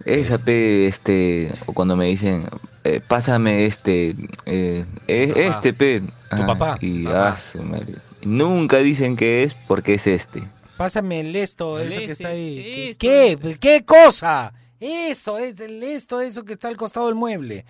[0.04, 2.48] esa pe este o cuando me dicen
[2.84, 4.14] eh, pásame este
[4.46, 6.02] eh, eh, este pe
[6.36, 6.78] Tu papá.
[6.80, 7.94] y ah, su madre.
[8.22, 10.42] nunca dicen que es porque es este
[10.76, 12.86] Pásame el esto, El eso que este, está ahí.
[12.88, 13.32] esto, ¿Qué?
[13.32, 13.58] este.
[13.58, 14.54] ¿Qué cosa?
[14.80, 17.66] Eso, es el esto, eso que está al costado del mueble.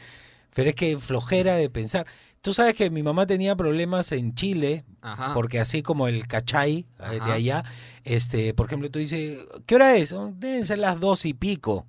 [0.55, 2.07] Pero es que flojera de pensar.
[2.41, 5.35] Tú sabes que mi mamá tenía problemas en Chile, Ajá.
[5.35, 7.65] porque así como el cachay eh, de allá,
[8.05, 10.13] este, por ejemplo, tú dices, ¿qué hora es?
[10.13, 11.87] "Oh, Deben ser las dos y pico.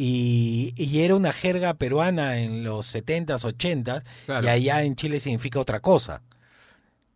[0.00, 4.46] Y, y era una jerga peruana en los 70s, 80s, Claro.
[4.46, 6.22] y allá en Chile significa otra cosa.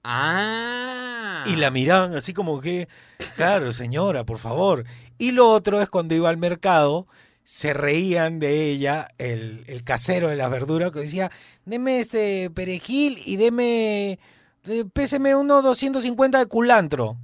[0.05, 1.45] Ah.
[1.47, 2.89] Y la miraban así como que,
[3.37, 4.85] claro, señora, por favor.
[5.19, 7.07] Y lo otro es cuando iba al mercado,
[7.45, 11.31] se reían de ella, el, el casero de las verduras, que decía,
[11.65, 14.19] deme ese perejil y deme,
[14.65, 17.17] eh, péseme uno 250 de culantro.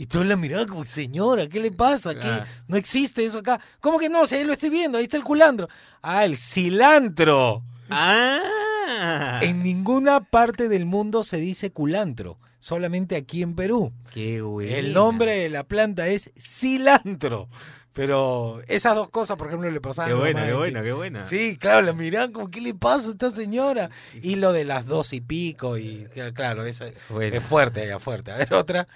[0.00, 2.14] Y todos la miraban como, señora, ¿qué le pasa?
[2.14, 2.30] ¿Qué?
[2.68, 3.60] No existe eso acá.
[3.80, 4.28] ¿Cómo que no?
[4.28, 5.68] Si ahí lo estoy viendo, ahí está el culantro.
[6.02, 7.64] Ah, el cilantro.
[7.90, 9.40] Ah.
[9.42, 13.92] En ninguna parte del mundo se dice culantro, solamente aquí en Perú.
[14.14, 14.72] Qué bueno.
[14.72, 17.48] El nombre de la planta es cilantro.
[17.92, 20.12] Pero esas dos cosas, por ejemplo, le pasaban.
[20.12, 21.24] Qué buena, qué buena, qué buena.
[21.24, 23.90] Sí, claro, la miraban como, ¿qué le pasa a esta señora?
[24.22, 27.34] Y lo de las dos y pico, y claro, eso Bueno.
[27.34, 28.30] es fuerte, ya fuerte.
[28.30, 28.86] A ver, otra.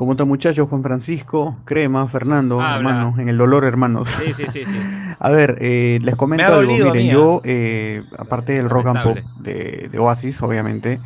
[0.00, 0.66] ¿Cómo está muchachos?
[0.66, 2.78] Juan Francisco, Crema, Fernando, Habla.
[2.78, 4.08] hermanos, en el dolor hermanos.
[4.08, 4.80] Sí, sí, sí, sí.
[5.20, 6.72] A ver, eh, les comento algo.
[6.72, 11.00] dolido Miren, yo, eh, aparte del rock and pop de, de Oasis, obviamente,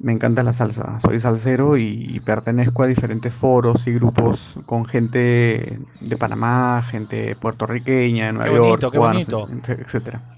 [0.00, 1.00] me encanta la salsa.
[1.00, 8.26] Soy salsero y, pertenezco a diferentes foros y grupos con gente de Panamá, gente puertorriqueña,
[8.26, 9.48] de Nueva Qué York, bonito, qué cubanos, bonito.
[9.66, 10.35] et- etcétera.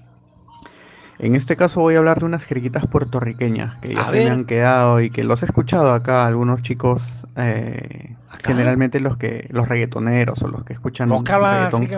[1.21, 4.25] En este caso voy a hablar de unas jerguitas puertorriqueñas que ya A se ver.
[4.27, 7.03] me han quedado y que los he escuchado acá algunos chicos,
[7.35, 8.15] eh,
[8.45, 11.87] generalmente los que los reggaetoneros o los que escuchan Los que reggaetón.
[11.87, 11.97] que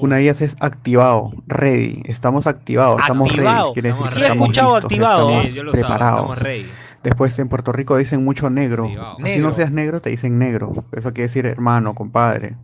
[0.00, 2.02] Una de ellas es activado, ready.
[2.04, 3.58] Estamos activados, estamos Activado.
[3.64, 3.72] ready.
[3.74, 5.20] Quiere decir Estamos Sí, he estamos escuchado listos, activado.
[5.30, 6.20] estamos Sí, yo lo usaba, preparados.
[6.20, 6.66] estamos ready.
[7.02, 8.88] Después en Puerto Rico dicen mucho negro.
[9.18, 9.48] Negro.
[9.48, 10.84] no seas negro, te dicen negro.
[10.92, 12.54] Eso quiere decir hermano, compadre.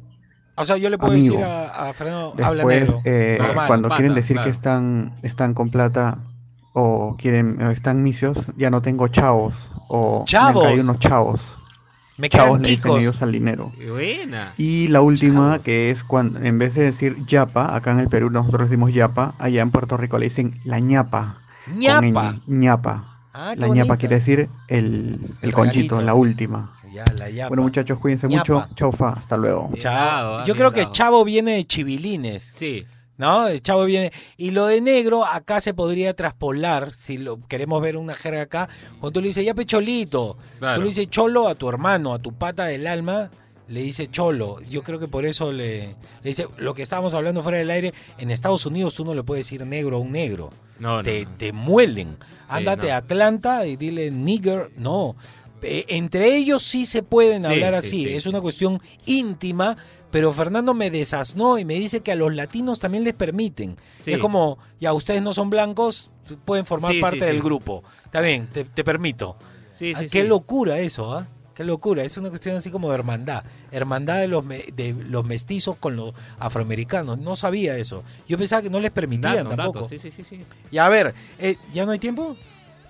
[0.57, 1.35] O sea, yo le puedo Amigo.
[1.37, 3.01] decir a, a Fernando, habla Después, negro.
[3.05, 3.67] eh, Normal.
[3.67, 4.45] cuando pata, quieren decir claro.
[4.47, 6.19] que están, están con plata
[6.73, 9.55] o quieren o están misios, ya no tengo chavos.
[9.89, 10.75] O Chavos.
[10.75, 11.41] me unos chavos.
[12.17, 13.73] Me Chavos le dicen ellos al dinero.
[13.89, 14.55] Buena.
[14.57, 15.65] Y la última, Chavos.
[15.65, 19.35] que es cuando, en vez de decir yapa, acá en el Perú nosotros decimos yapa,
[19.41, 21.41] allá en Puerto Rico le dicen la ñapa.
[21.67, 22.37] ñapa.
[22.47, 23.11] ñapa.
[23.37, 26.71] Ah, La ñapa quiere decir el, el, El conchito, la última.
[26.95, 27.49] Ya, la yapa.
[27.49, 28.53] Bueno muchachos, cuídense Ñapa.
[28.53, 28.75] mucho.
[28.77, 29.69] Chau, fa, hasta luego.
[29.69, 29.83] Bien
[30.47, 32.53] Yo creo que chavo viene de chivilines.
[32.55, 32.87] Sí.
[33.17, 33.49] ¿No?
[33.49, 34.13] El chavo viene.
[34.37, 38.69] Y lo de negro, acá se podría traspolar, si lo queremos ver una jerga acá,
[39.01, 40.37] cuando tú le dices, ya pecholito.
[40.61, 40.77] Claro.
[40.77, 43.31] Tú le dices cholo a tu hermano, a tu pata del alma,
[43.67, 44.61] le dice cholo.
[44.71, 47.93] Yo creo que por eso le, le dice, lo que estábamos hablando fuera del aire,
[48.19, 50.51] en Estados Unidos tú no le puedes decir negro a un negro.
[50.79, 51.37] No, te, no.
[51.37, 52.17] te muelen.
[52.49, 52.95] Ándate no.
[52.95, 54.71] a Atlanta y dile nigger.
[54.77, 55.17] No.
[55.65, 58.05] Eh, entre ellos sí se pueden Sí, hablar sí, así.
[58.05, 58.15] sí.
[58.15, 59.77] Es una cuestión íntima,
[60.11, 63.77] pero Fernando me desasnó y me dice que a los latinos también les permiten.
[64.05, 66.11] Es como, ya ustedes no son blancos,
[66.45, 67.83] pueden formar parte del grupo.
[68.05, 69.37] Está bien, te, te permito.
[69.73, 71.27] Sí, Ah, qué locura eso, ¿ah?
[71.55, 72.03] Qué locura.
[72.03, 73.45] Es una cuestión así como de hermandad.
[73.71, 77.19] Hermandad de los, me- de los mestizos con los afroamericanos.
[77.19, 78.03] No sabía eso.
[78.29, 79.79] Yo pensaba que no les permitían Dato, tampoco.
[79.81, 80.41] dato, sí, sí, sí, sí.
[80.73, 82.37] Y a ver, eh, ¿ya no hay tiempo?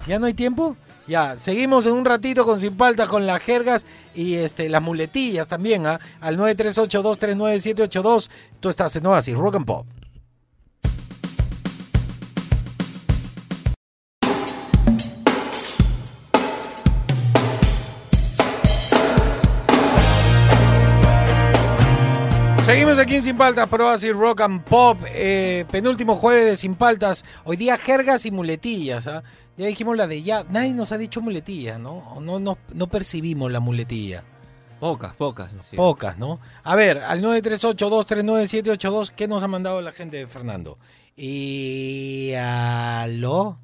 [0.07, 0.77] ¿Ya no hay tiempo?
[1.07, 5.87] Ya, seguimos en un ratito con Sin con las jergas y este, las muletillas también,
[5.87, 6.01] ¿ah?
[6.21, 8.31] Al 938239782.
[8.61, 9.87] Tú estás en Oasis, Rock and Pop.
[22.75, 24.99] Seguimos aquí en Sin Paltas, pero así Rock and Pop.
[25.07, 27.25] eh, penúltimo jueves de Sin Paltas.
[27.45, 29.07] Hoy día jergas y muletillas.
[29.07, 29.23] ¿ah?
[29.57, 30.43] Ya dijimos la de ya.
[30.51, 31.99] Nadie nos ha dicho muletillas, ¿no?
[32.17, 34.25] O No, no, no percibimos la muletilla.
[34.81, 35.53] Pocas, pocas.
[35.61, 35.77] sí.
[35.77, 36.41] Pocas, ¿no?
[36.65, 40.77] A ver, al 938-239-782, ¿qué nos ha mandado la gente de Fernando?
[41.17, 42.33] Y.
[42.37, 43.57] ¿Aló?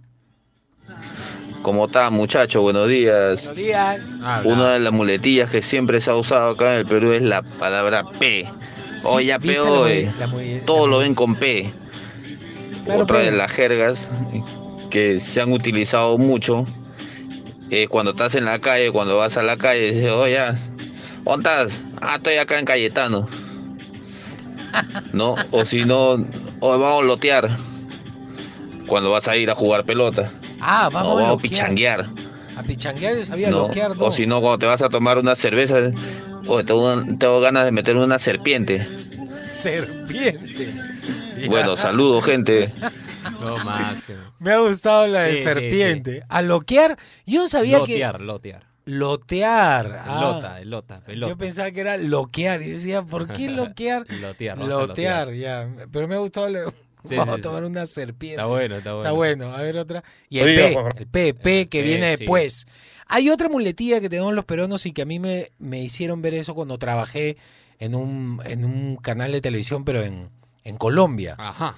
[1.62, 2.62] ¿Cómo está, muchacho?
[2.62, 3.38] Buenos días.
[3.40, 4.00] Buenos días.
[4.44, 7.42] Una de las muletillas que siempre se ha usado acá en el Perú es la
[7.42, 8.46] palabra P.
[9.04, 10.04] O ya ¿viste P, la oe.
[10.06, 11.70] mule- la mule- Todo lo ven con P.
[12.84, 14.10] Claro, Otra de las jergas
[14.90, 16.64] que se han utilizado mucho
[17.70, 20.38] es cuando estás en la calle, cuando vas a la calle, dices, oye,
[21.24, 21.80] ¿dónde estás?
[22.00, 23.28] Ah, estoy acá en Cayetano.
[25.12, 25.34] ¿No?
[25.50, 26.12] O si no,
[26.60, 27.50] o vamos a lotear.
[28.86, 30.28] Cuando vas a ir a jugar pelota.
[30.60, 32.06] Ah, vamos a vamos a pichanguear.
[32.56, 33.68] A pichanguear yo sabía ¿no?
[33.68, 34.04] loquear, no.
[34.04, 35.76] O si no, cuando te vas a tomar una cerveza,
[36.46, 38.86] o tengo, tengo ganas de meter una serpiente.
[39.44, 40.70] Serpiente.
[41.48, 42.70] Bueno, saludos, gente.
[43.40, 43.54] No.
[44.38, 46.22] Me ha gustado la de Sí, sí, serpiente.
[46.28, 48.24] A loquear, yo sabía Lotear, que.
[48.24, 48.62] lotear.
[48.86, 49.98] Lotear.
[50.00, 50.04] ah.
[50.04, 51.30] Pelota, elota, pelota.
[51.30, 52.62] Yo pensaba que era loquear.
[52.62, 54.04] Y yo decía, ¿por qué loquear?
[54.10, 55.68] Lotear, a lotear, ya.
[55.92, 56.48] Pero me ha gustado.
[56.48, 56.72] la-
[57.08, 57.66] Sí, Vamos sí, a tomar sí.
[57.66, 58.34] una serpiente.
[58.36, 59.00] Está bueno, está bueno.
[59.08, 59.54] Está bueno.
[59.56, 60.04] A ver otra.
[60.28, 62.18] Y el P, el P, P que P, viene sí.
[62.20, 62.66] después.
[63.12, 66.32] Hay otra muletilla que tenemos los peruanos y que a mí me, me hicieron ver
[66.34, 67.36] eso cuando trabajé
[67.80, 70.30] en un, en un canal de televisión, pero en,
[70.62, 71.34] en Colombia.
[71.36, 71.74] Ajá.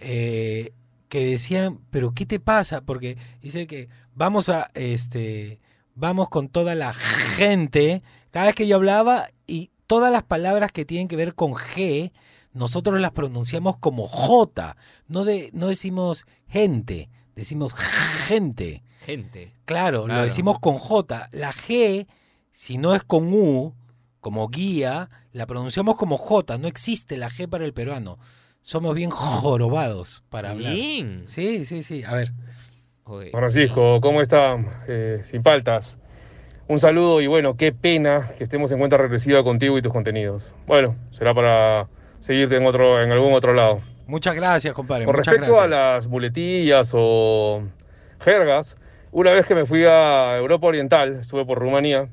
[0.00, 0.72] Eh,
[1.08, 2.80] que decían, pero ¿qué te pasa?
[2.80, 5.60] Porque dice que vamos a, este,
[5.94, 8.02] vamos con toda la gente.
[8.32, 12.10] Cada vez que yo hablaba y todas las palabras que tienen que ver con G,
[12.54, 14.76] nosotros las pronunciamos como J.
[15.06, 18.82] No, de, no decimos gente, decimos gente.
[19.04, 19.52] Gente.
[19.64, 20.20] Claro, Claro.
[20.20, 21.28] lo decimos con J.
[21.32, 22.06] La G,
[22.50, 23.74] si no es con U,
[24.20, 26.58] como guía, la pronunciamos como J.
[26.58, 28.18] No existe la G para el peruano.
[28.60, 30.72] Somos bien jorobados para hablar.
[30.74, 31.24] Bien.
[31.26, 32.04] Sí, sí, sí.
[32.04, 32.32] A ver.
[33.32, 34.56] Francisco, ¿cómo está?
[34.86, 35.98] Eh, sin paltas.
[36.68, 40.54] Un saludo y bueno, qué pena que estemos en cuenta regresiva contigo y tus contenidos.
[40.66, 41.88] Bueno, será para
[42.20, 43.82] seguirte en otro, en algún otro lado.
[44.06, 45.04] Muchas gracias, compadre.
[45.04, 47.62] Con muchas respecto a las muletillas o
[48.20, 48.76] jergas,
[49.12, 52.08] una vez que me fui a Europa Oriental, estuve por Rumanía,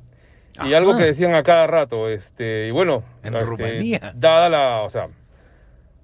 [0.65, 4.11] y algo que decían a cada rato, este, y bueno, este, Rumanía?
[4.15, 5.07] dada la, o sea,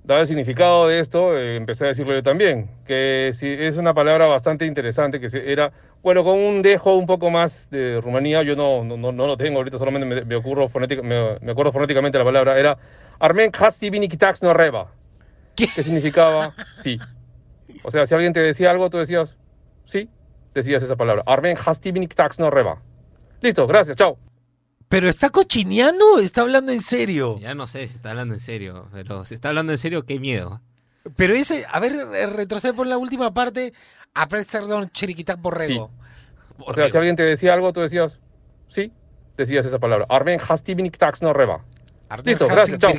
[0.03, 3.93] dado el significado de esto, eh, empecé a decirlo yo también, que sí, es una
[3.93, 5.71] palabra bastante interesante, que se- era,
[6.03, 9.35] bueno, con un dejo un poco más de Rumanía, yo no, no, no, no lo
[9.35, 12.77] tengo ahorita, solamente me, me ocurro fonética- me, me acuerdo fonéticamente la palabra, era
[13.19, 14.91] Armen Hasti Vinikitax no reba.
[15.55, 15.67] ¿Qué?
[15.67, 16.99] significaba sí.
[17.83, 19.35] O sea, si alguien te decía algo, tú decías
[19.85, 20.09] sí,
[20.55, 21.23] decías esa palabra.
[21.27, 22.81] Armen Vinikitax no reba.
[23.41, 24.17] Listo, gracias, chao.
[24.89, 27.37] ¿Pero está cochineando o está hablando en serio?
[27.39, 30.19] Ya no sé si está hablando en serio, pero si está hablando en serio, qué
[30.19, 30.61] miedo.
[31.15, 33.73] Pero ese, a ver, eh, retrocede por la última parte.
[34.13, 35.91] A perdón, chiriquitac borrego.
[36.59, 38.17] O sea, si alguien te decía algo, tú decías
[38.69, 38.91] sí,
[39.37, 40.05] decías esa palabra.
[40.09, 41.63] Armen Vinikitax no reba.
[42.23, 42.93] Listo, gracias, chao.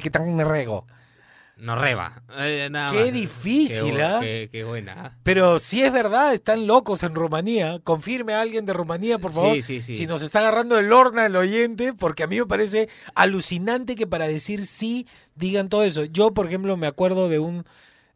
[1.57, 2.23] No reba.
[2.39, 3.13] Eh, nada Qué más.
[3.13, 4.19] difícil, ¿ah?
[4.21, 5.17] Qué, qué buena.
[5.23, 7.81] Pero si es verdad, están locos en Rumanía.
[7.83, 9.55] Confirme a alguien de Rumanía, por favor.
[9.57, 9.95] Sí, sí, sí.
[9.97, 14.07] Si nos está agarrando el horna el oyente, porque a mí me parece alucinante que
[14.07, 16.05] para decir sí digan todo eso.
[16.05, 17.65] Yo, por ejemplo, me acuerdo de un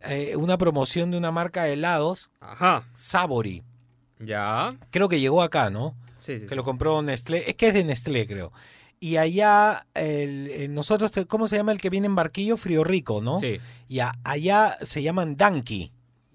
[0.03, 2.89] eh, una promoción de una marca de helados, Ajá.
[2.95, 3.63] Sabori.
[4.19, 4.77] Ya.
[4.91, 5.95] Creo que llegó acá, ¿no?
[6.21, 7.49] Sí, sí, Que lo compró Nestlé.
[7.49, 8.53] Es que es de Nestlé, creo.
[9.03, 12.59] Y allá, el- eh, nosotros, ¿cómo se llama el que viene en barquillo?
[12.59, 13.41] Frío Rico, ¿no?
[13.41, 13.57] Sí.
[13.89, 15.93] Y a- allá se llaman Danki.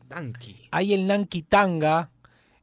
[0.09, 0.67] Danki.
[0.71, 2.09] Hay el Nanki Tanga,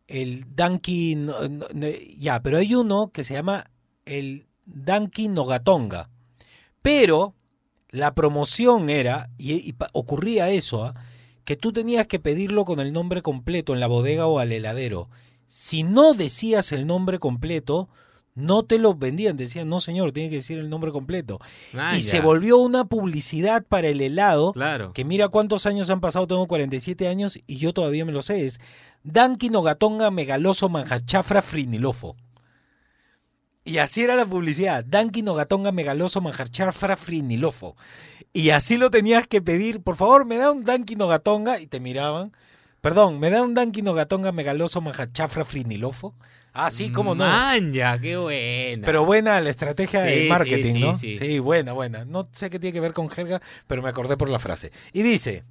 [0.09, 1.15] el Danki.
[1.15, 1.87] no- no- no-
[2.19, 3.65] ya, pero hay uno que se llama
[4.05, 6.11] el Danki Nogatonga.
[6.83, 7.35] Pero
[7.91, 10.95] la promoción era, y, ocurría eso, ¿ah?
[11.45, 15.09] que tú tenías que pedirlo con el nombre completo en la bodega o al heladero.
[15.47, 17.89] Si no decías el nombre completo,
[18.35, 19.37] no te lo vendían.
[19.37, 21.39] Decían, no señor, tiene que decir el nombre completo.
[21.77, 24.53] Ah, y se volvió una publicidad para el helado.
[24.53, 24.93] Claro.
[24.93, 28.47] Que mira cuántos años han pasado, tengo 47 años y yo todavía me lo sé.
[28.47, 28.61] Es
[29.05, 32.17] Danki Nogatonga Megaloso Manjachafra Frinilofo.
[33.65, 34.85] Y así era la publicidad.
[34.85, 37.77] Danki Nogatonga Megaloso Manjachafra Frinilofo.
[38.33, 39.83] Y así lo tenías que pedir.
[39.83, 41.61] Por favor, me da un Danki Nogatonga.
[41.61, 42.33] Y te miraban.
[42.83, 46.15] Perdón, ¿me da un Danki Nogatonga Megaloso Manjachafra Frinilofo?
[46.53, 47.25] Ah, sí, cómo no.
[47.25, 48.85] Manja, qué buena.
[48.85, 50.95] Pero buena la estrategia Sí, de sí, marketing, sí, ¿no?
[50.97, 51.39] sí.
[51.39, 52.05] buena, buena.
[52.05, 54.73] No sé qué tiene que ver con jerga, pero me acordé por la frase.
[54.93, 55.45] Y dice,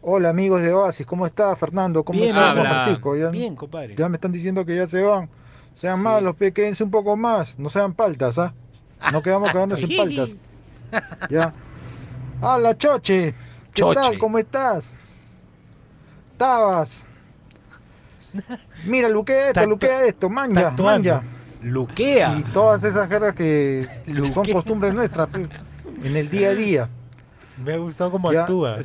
[0.00, 2.02] Hola amigos de Oasis, ¿cómo está Fernando?
[2.02, 3.16] ¿Cómo Bien, está Francisco?
[3.16, 3.94] Ya, Bien, compadre.
[3.94, 5.30] Ya me están diciendo que ya se van.
[5.76, 7.56] Sean malos, quédense un poco más.
[7.60, 8.52] No sean paltas, ¿ah?
[9.12, 10.30] No quedamos quedando sin paltas.
[11.30, 11.54] Ya.
[12.40, 13.34] ¡Hala, Choche!
[13.72, 14.00] ¿Qué Choche.
[14.00, 14.18] tal?
[14.18, 14.92] ¿Cómo estás?
[16.36, 17.04] Tabas.
[18.86, 21.22] Mira, luquea esto, luquea esto, manja, manja.
[21.62, 22.36] Luquea.
[22.38, 23.86] Y todas esas jergas que
[24.34, 25.28] son costumbres nuestras,
[26.02, 26.88] en el día a día.
[27.62, 28.40] me ha gustado cómo Ya.
[28.40, 28.78] actúa.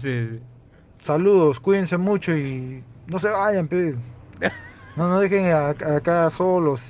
[1.04, 3.96] Saludos, cuídense mucho y no se vayan, pe.
[4.98, 6.82] No nos dejen acá solos.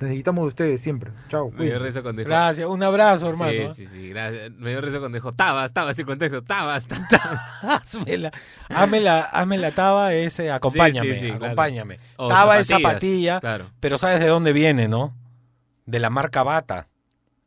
[0.00, 1.10] Necesitamos de ustedes siempre.
[1.28, 1.50] Chao.
[1.52, 3.72] Me dio risa cuando dijo- Gracias, un abrazo, hermano.
[3.74, 4.50] Sí, sí, sí, gracias.
[4.52, 6.86] Me dio risa cuando dijo, tabas, tabas, sin contexto, tabas.
[7.62, 8.32] hazme la,
[8.68, 11.44] hazme la, hazme la taba, ese, acompáñame, Sí, sí, sí, claro.
[11.46, 11.98] acompáñame.
[12.16, 13.70] O taba es zapatillas, zapatilla, claro.
[13.80, 15.14] pero ¿sabes de dónde viene, no?
[15.86, 16.88] De la marca Bata.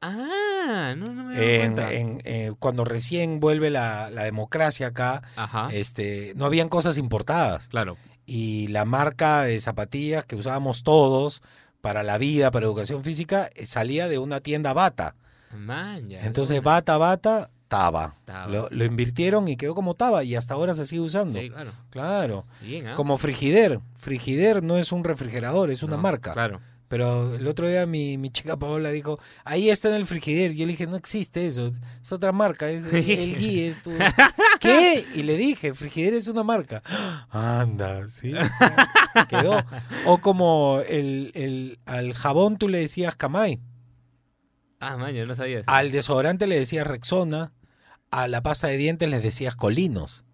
[0.02, 1.94] Ah, no, no me En- cuenta.
[1.94, 5.70] en, eh, cuando recién vuelve la, la democracia acá, Ajá.
[5.72, 7.68] este, no habían cosas importadas.
[7.70, 7.98] Claro.
[8.26, 11.42] Y la marca de zapatillas que usábamos todos
[11.84, 15.16] para la vida, para educación física, eh, salía de una tienda Bata.
[15.54, 16.64] Man, ya, Entonces.
[16.64, 18.16] Bata, Bata, Taba.
[18.24, 18.48] Taba.
[18.48, 21.38] Lo, lo invirtieron y quedó como Taba y hasta ahora se sigue usando.
[21.38, 21.72] Sí, claro.
[21.90, 22.46] Claro.
[22.62, 22.94] Bien, ¿ah?
[22.96, 23.82] Como Frigider.
[23.98, 26.32] Frigider no es un refrigerador, es una marca.
[26.32, 26.62] claro.
[26.94, 30.54] Pero el otro día mi, mi chica Paola dijo, ahí está en el Frigider.
[30.54, 33.68] Yo le dije, no existe eso, es otra marca, es el G.
[33.68, 33.90] Es tu...
[34.60, 35.04] ¿Qué?
[35.16, 36.84] Y le dije, Frigider es una marca.
[37.32, 38.34] Anda, sí.
[39.28, 39.66] Quedó.
[40.06, 43.60] O como el, el, al jabón tú le decías Camay.
[44.80, 45.72] Ah, man, yo no sabía eso.
[45.72, 47.54] Al desodorante le decías Rexona.
[48.12, 50.26] A la pasta de dientes les decías Colinos.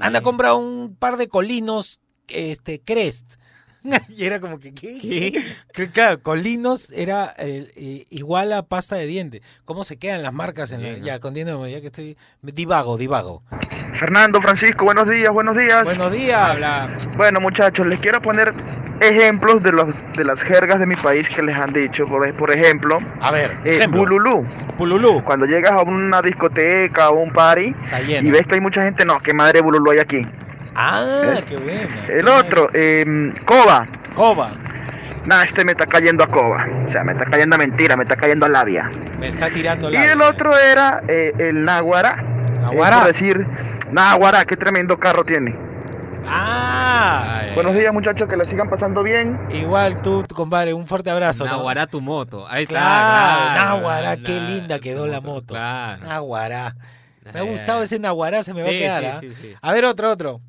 [0.00, 3.34] Anda, compra un par de Colinos, este, Crest.
[4.16, 4.98] y era como que, ¿qué?
[5.72, 9.42] Que, Claro, Colinos era eh, eh, igual a pasta de dientes.
[9.64, 10.70] ¿Cómo se quedan las marcas?
[10.72, 11.18] En la- ya,
[11.68, 12.16] ya que estoy...
[12.42, 13.42] Divago, divago.
[13.94, 15.84] Fernando, Francisco, buenos días, buenos días.
[15.84, 16.58] Buenos días.
[17.16, 18.54] Bueno, muchachos, les quiero poner
[19.00, 22.06] ejemplos de los de las jergas de mi país que les han dicho.
[22.06, 24.00] Por, por ejemplo, A ver, eh, ejemplo.
[24.00, 24.46] bululú.
[24.78, 25.22] Bululú.
[25.24, 27.74] Cuando llegas a una discoteca o un party
[28.22, 30.26] y ves que hay mucha gente, no, qué madre bululú hay aquí.
[30.74, 31.44] Ah, ¿Eh?
[31.48, 32.06] qué buena.
[32.08, 33.04] El otro, eh,
[33.44, 33.86] coba.
[34.14, 34.52] Coba.
[35.24, 36.66] Nah, este me está cayendo a coba.
[36.86, 38.90] O sea, me está cayendo a mentira, me está cayendo a labia.
[39.18, 40.12] Me está tirando Y la...
[40.12, 42.16] el otro era eh, el Naguará.
[42.60, 42.98] Naguará.
[43.00, 43.46] Es decir,
[43.90, 45.56] Naguará, qué tremendo carro tiene.
[46.26, 47.42] Ah.
[47.54, 49.38] Buenos días, muchachos, que la sigan pasando bien.
[49.50, 51.44] Igual tú, compadre, un fuerte abrazo.
[51.44, 51.50] ¿no?
[51.52, 52.46] Naguará tu moto.
[52.48, 52.74] Ahí está.
[52.78, 55.54] Claro, claro, Naguará, qué linda quedó la moto.
[55.54, 56.02] Claro.
[56.04, 56.74] Naguará.
[57.32, 57.46] Me ha Eh.
[57.46, 59.00] gustado ese Naguará, se me va a quedar.
[59.02, 59.18] sí, ¿ah?
[59.20, 59.54] sí, sí.
[59.60, 60.40] A ver, otro, otro.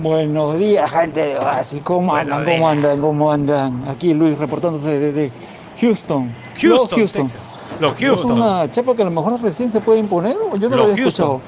[0.00, 1.82] Buenos días, gente de Oasis.
[1.82, 2.44] ¿Cómo andan?
[2.44, 3.00] ¿Cómo andan?
[3.00, 3.82] ¿Cómo andan?
[3.88, 5.32] Aquí Luis reportándose desde
[5.80, 6.30] Houston.
[6.60, 7.22] Houston, Los Houston.
[7.26, 7.40] Texas.
[7.80, 8.32] Los Es Houston.
[8.32, 10.36] una chapa que a lo mejor recién se puede imponer.
[10.58, 11.06] Yo no Los lo había Houston.
[11.38, 11.40] escuchado.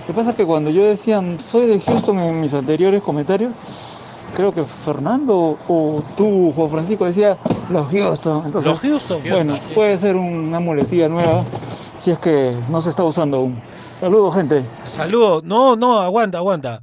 [0.00, 3.52] Lo que pasa es que cuando yo decía soy de Houston en mis anteriores comentarios,
[4.34, 7.36] creo que Fernando o tú, Juan Francisco, decía
[7.68, 8.44] los Houston.
[8.46, 9.20] Entonces, Los Houston.
[9.28, 11.44] Bueno, puede ser una muletilla nueva
[11.98, 13.60] si es que no se está usando aún.
[13.94, 14.64] Saludos, gente.
[14.86, 15.44] Saludos.
[15.44, 16.80] No, no, aguanta, aguanta.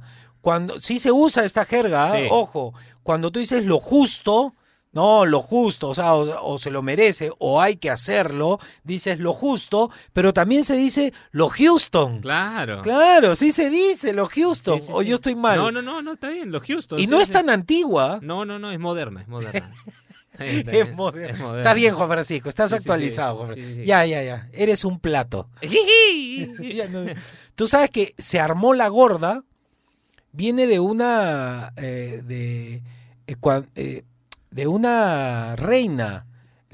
[0.48, 2.10] Cuando sí se usa esta jerga.
[2.16, 2.26] Sí.
[2.30, 2.72] ojo,
[3.02, 4.54] cuando tú dices lo justo,
[4.92, 9.18] no, lo justo, o sea, o, o se lo merece, o hay que hacerlo, dices
[9.18, 12.22] lo justo, pero también se dice lo Houston.
[12.22, 12.80] Claro.
[12.80, 15.58] Claro, sí se dice lo Houston, o yo estoy mal.
[15.58, 16.98] No, no, no, no, está bien, los Houston.
[16.98, 18.18] Y no es tan antigua.
[18.22, 19.70] No, no, no, es moderna, es moderna.
[20.38, 21.58] Está, Es moderno.
[21.58, 23.52] Está bien, Juan Francisco, estás Sí, actualizado.
[23.54, 23.84] sí, sí.
[23.84, 24.48] Ya, ya, ya.
[24.54, 25.50] Eres un plato.
[26.62, 27.04] Ya no-
[27.54, 29.42] Tú sabes que se armó la gorda,
[30.32, 32.82] viene de una eh, de,
[33.26, 33.36] eh,
[33.74, 34.04] eh,
[34.50, 36.26] de una reina,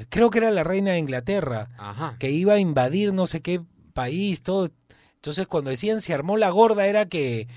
[0.09, 2.17] creo que era la reina de Inglaterra, Ajá.
[2.19, 3.61] que iba a invadir no sé qué
[3.93, 4.71] país, todo.
[5.17, 7.49] Entonces cuando decían se armó la gorda era que,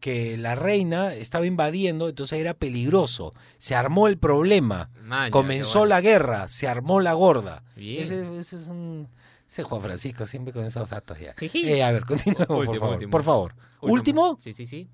[0.00, 3.32] que la reina estaba invadiendo, entonces era peligroso.
[3.58, 4.90] Se armó el problema.
[5.30, 5.94] Comenzó bueno.
[5.94, 7.62] la guerra, se armó la gorda.
[7.76, 9.08] Ese, ese es un...
[9.48, 11.34] Ese Juan Francisco, siempre con esos datos ya.
[11.40, 12.92] Eh, a ver, continuemos, por Último, favor.
[12.94, 13.10] último.
[13.10, 13.54] Por favor.
[13.80, 14.38] ¿Último?
[14.40, 14.88] Sí, sí, sí.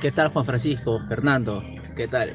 [0.00, 1.00] ¿Qué tal Juan Francisco?
[1.08, 1.64] Fernando,
[1.96, 2.32] ¿qué tal?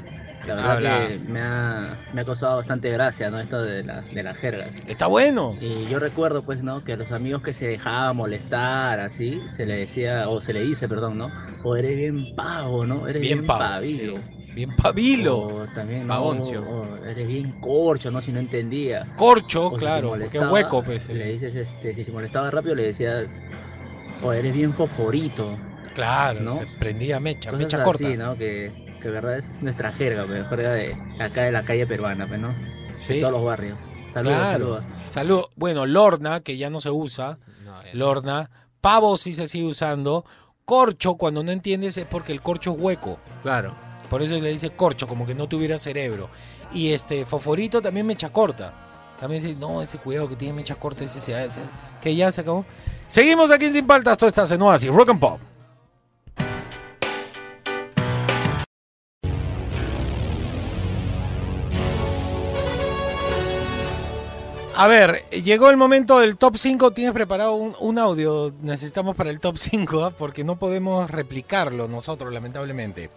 [0.47, 1.07] La verdad Habla.
[1.07, 3.39] que me ha, me ha causado bastante gracia, ¿no?
[3.39, 4.84] Esto de, la- de las jergas.
[4.88, 5.55] Está bueno.
[5.61, 6.84] Y yo recuerdo, pues, ¿no?
[6.84, 10.61] Que a los amigos que se dejaban molestar, así, se le decía, o se le
[10.64, 11.32] dice, perdón, ¿no?
[11.64, 13.07] O eres bien pavo, ¿no?
[13.07, 14.16] Eres Bien bien, pavo, pavilo.
[14.53, 15.38] Bien pavilo.
[15.39, 16.14] O también, ¿no?
[16.14, 16.61] Pavoncio.
[16.61, 18.22] O eres bien corcho, ¿no?
[18.22, 19.07] Si no entendía.
[19.16, 21.07] Corcho, O claro, molestaba, hueco, pues.
[21.07, 23.41] Le dices, este, si se molestaba rápido, le decías,
[24.22, 25.57] o eres bien foforito.
[25.94, 26.56] Claro, ¿no?
[26.56, 28.08] se prendía mecha, Cosas mecha corta.
[28.16, 28.36] ¿no?
[28.38, 28.72] Que,
[29.02, 32.54] que verdad es nuestra jerga, pues, jerga de acá de la calle peruana, pues, ¿no?
[32.96, 33.16] Sí.
[33.16, 33.82] De todos los barrios.
[34.08, 34.50] Saludos, Claro.
[34.52, 34.86] saludos.
[35.10, 35.41] Salud.
[35.56, 37.38] Bueno, Lorna, que ya no se usa.
[37.94, 38.50] Lorna.
[38.82, 40.26] Pavo sí se sigue usando.
[40.66, 43.18] Corcho, cuando no entiendes, es porque el corcho es hueco.
[43.41, 43.76] Claro.
[44.10, 46.30] Por eso le dice corcho, como que no tuviera cerebro.
[46.74, 48.74] Y este, Foforito también mecha corta.
[49.20, 51.62] También dice, no, ese cuidado que tiene mecha corta, ese, se- ese-
[52.02, 52.66] que ya se acabó.
[53.08, 55.39] Seguimos aquí en Sin Paltas, todo está en Oasis, Rock and Pop.
[64.76, 66.91] A ver, llegó el momento del top 5.
[66.91, 70.11] Tienes preparado un, un audio, necesitamos para el top 5, ¿ah?
[70.11, 73.11] porque no podemos replicarlo nosotros, lamentablemente.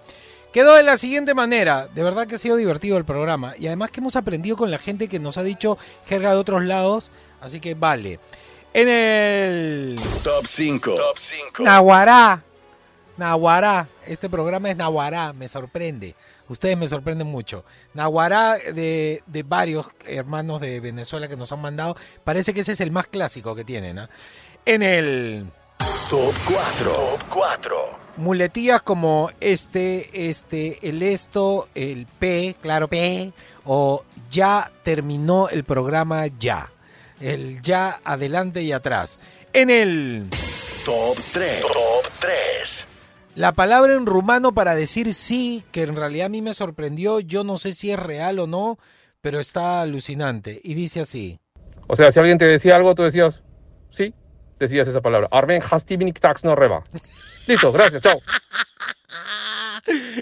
[0.53, 1.89] Quedó de la siguiente manera.
[1.89, 3.55] De verdad que ha sido divertido el programa.
[3.59, 6.65] Y además que hemos aprendido con la gente que nos ha dicho jerga de otros
[6.65, 7.11] lados.
[7.41, 8.21] Así que vale.
[8.73, 10.95] En el Top 5.
[10.95, 11.63] Top 5.
[11.63, 12.43] Nahuará.
[13.17, 13.89] Nahuará.
[14.07, 15.33] Este programa es Nahuará.
[15.33, 16.15] Me sorprende.
[16.49, 17.65] Ustedes me sorprenden mucho.
[17.95, 21.97] Nahuará de, de varios hermanos de Venezuela que nos han mandado.
[22.25, 23.99] Parece que ese es el más clásico que tienen.
[23.99, 24.11] ¿ah?
[24.65, 25.47] En el
[26.09, 26.93] Top 4.
[26.93, 27.99] Top 4.
[28.19, 33.33] muletillas como este, este, el esto, el P, claro P,
[33.65, 36.71] o ya terminó el programa ya.
[37.21, 39.19] El ya adelante y atrás.
[39.53, 40.29] En el
[40.85, 41.61] Top 3.
[41.63, 42.87] Top 3.
[43.37, 47.45] La palabra en rumano para decir sí, que en realidad a mí me sorprendió, yo
[47.45, 48.79] no sé si es real o no,
[49.21, 50.59] pero está alucinante.
[50.65, 51.39] Y dice así.
[51.87, 53.43] O sea, si alguien te decía algo, tú decías,
[53.91, 54.15] sí,
[54.59, 55.29] decías esa palabra.
[55.31, 55.63] Armen
[56.19, 56.83] tax no reba.
[57.47, 58.19] Listo, gracias, chao.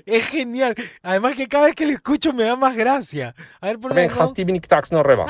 [0.04, 0.74] Es genial.
[1.02, 3.34] Además que cada vez que lo escucho me da más gracia.
[3.60, 5.24] A ver, por Armen tax no reba.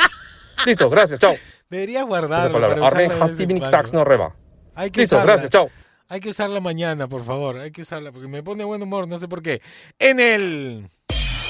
[0.64, 1.36] Listo, gracias, chao.
[1.70, 2.84] Deberías guardarlo.
[2.84, 4.34] Armen tax no reba.
[4.74, 5.32] Hay que Listo, usarla.
[5.34, 5.68] gracias, chao.
[6.08, 7.58] Hay que usarla mañana, por favor.
[7.58, 9.62] Hay que usarla porque me pone buen humor, no sé por qué.
[9.98, 10.86] En el.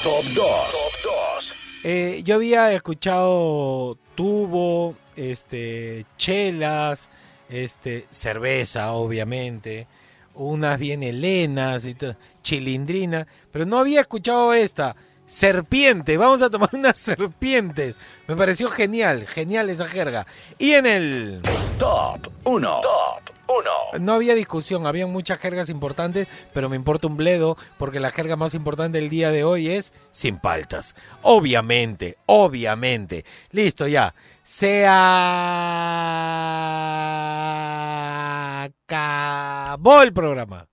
[0.01, 0.35] Top 2.
[0.35, 1.55] Top 2.
[1.83, 7.11] Eh, yo había escuchado tubo, este, chelas,
[7.49, 9.87] este, cerveza, obviamente,
[10.33, 11.95] unas bien helenas y
[12.41, 14.95] chilindrina, pero no había escuchado esta.
[15.27, 17.97] Serpiente, vamos a tomar unas serpientes.
[18.27, 20.25] Me pareció genial, genial esa jerga.
[20.57, 21.41] Y en el...
[21.77, 22.79] Top 1.
[22.81, 23.99] Top 1.
[23.99, 28.35] No había discusión, había muchas jergas importantes, pero me importa un bledo porque la jerga
[28.35, 30.95] más importante del día de hoy es sin paltas.
[31.21, 33.25] Obviamente, obviamente.
[33.51, 34.13] Listo ya.
[34.43, 34.85] Se
[38.87, 40.67] acabó el programa.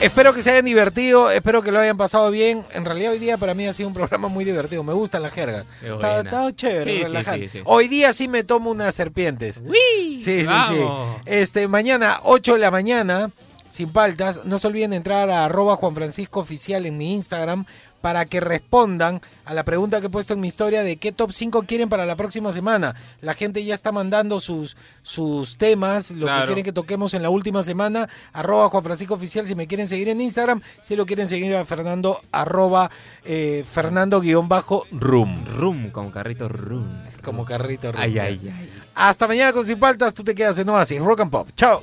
[0.00, 2.64] Espero que se hayan divertido, espero que lo hayan pasado bien.
[2.72, 4.82] En realidad hoy día para mí ha sido un programa muy divertido.
[4.82, 5.64] Me gusta la jerga.
[5.82, 7.48] Está, está chévere, Sí, sí, relajante.
[7.50, 7.62] sí, sí.
[7.66, 9.56] Hoy día sí me tomo unas serpientes.
[9.62, 10.46] Sí, sí, sí.
[10.46, 11.20] ¡Vamos!
[11.26, 13.30] Este, mañana, 8 de la mañana,
[13.68, 14.46] sin paltas.
[14.46, 17.66] No se olviden de entrar a arroba Juan Francisco Oficial en mi Instagram
[18.00, 21.32] para que respondan a la pregunta que he puesto en mi historia de qué top
[21.32, 22.94] 5 quieren para la próxima semana.
[23.20, 27.30] La gente ya está mandando sus, sus temas, lo que quieren que toquemos en la
[27.30, 28.08] última semana.
[28.32, 30.62] Arroba Juan Francisco Oficial si me quieren seguir en Instagram.
[30.80, 32.90] Si lo quieren seguir a Fernando, arroba
[33.24, 35.44] eh, Fernando guion bajo room.
[35.44, 36.86] Rum, como carrito rum.
[37.22, 38.00] Como carrito rum.
[38.00, 38.70] Ay, ay, ay.
[38.94, 40.14] Hasta mañana con Sin Paltas.
[40.14, 41.00] Tú te quedas en Oasis.
[41.00, 41.48] Rock and Pop.
[41.56, 41.82] Chao.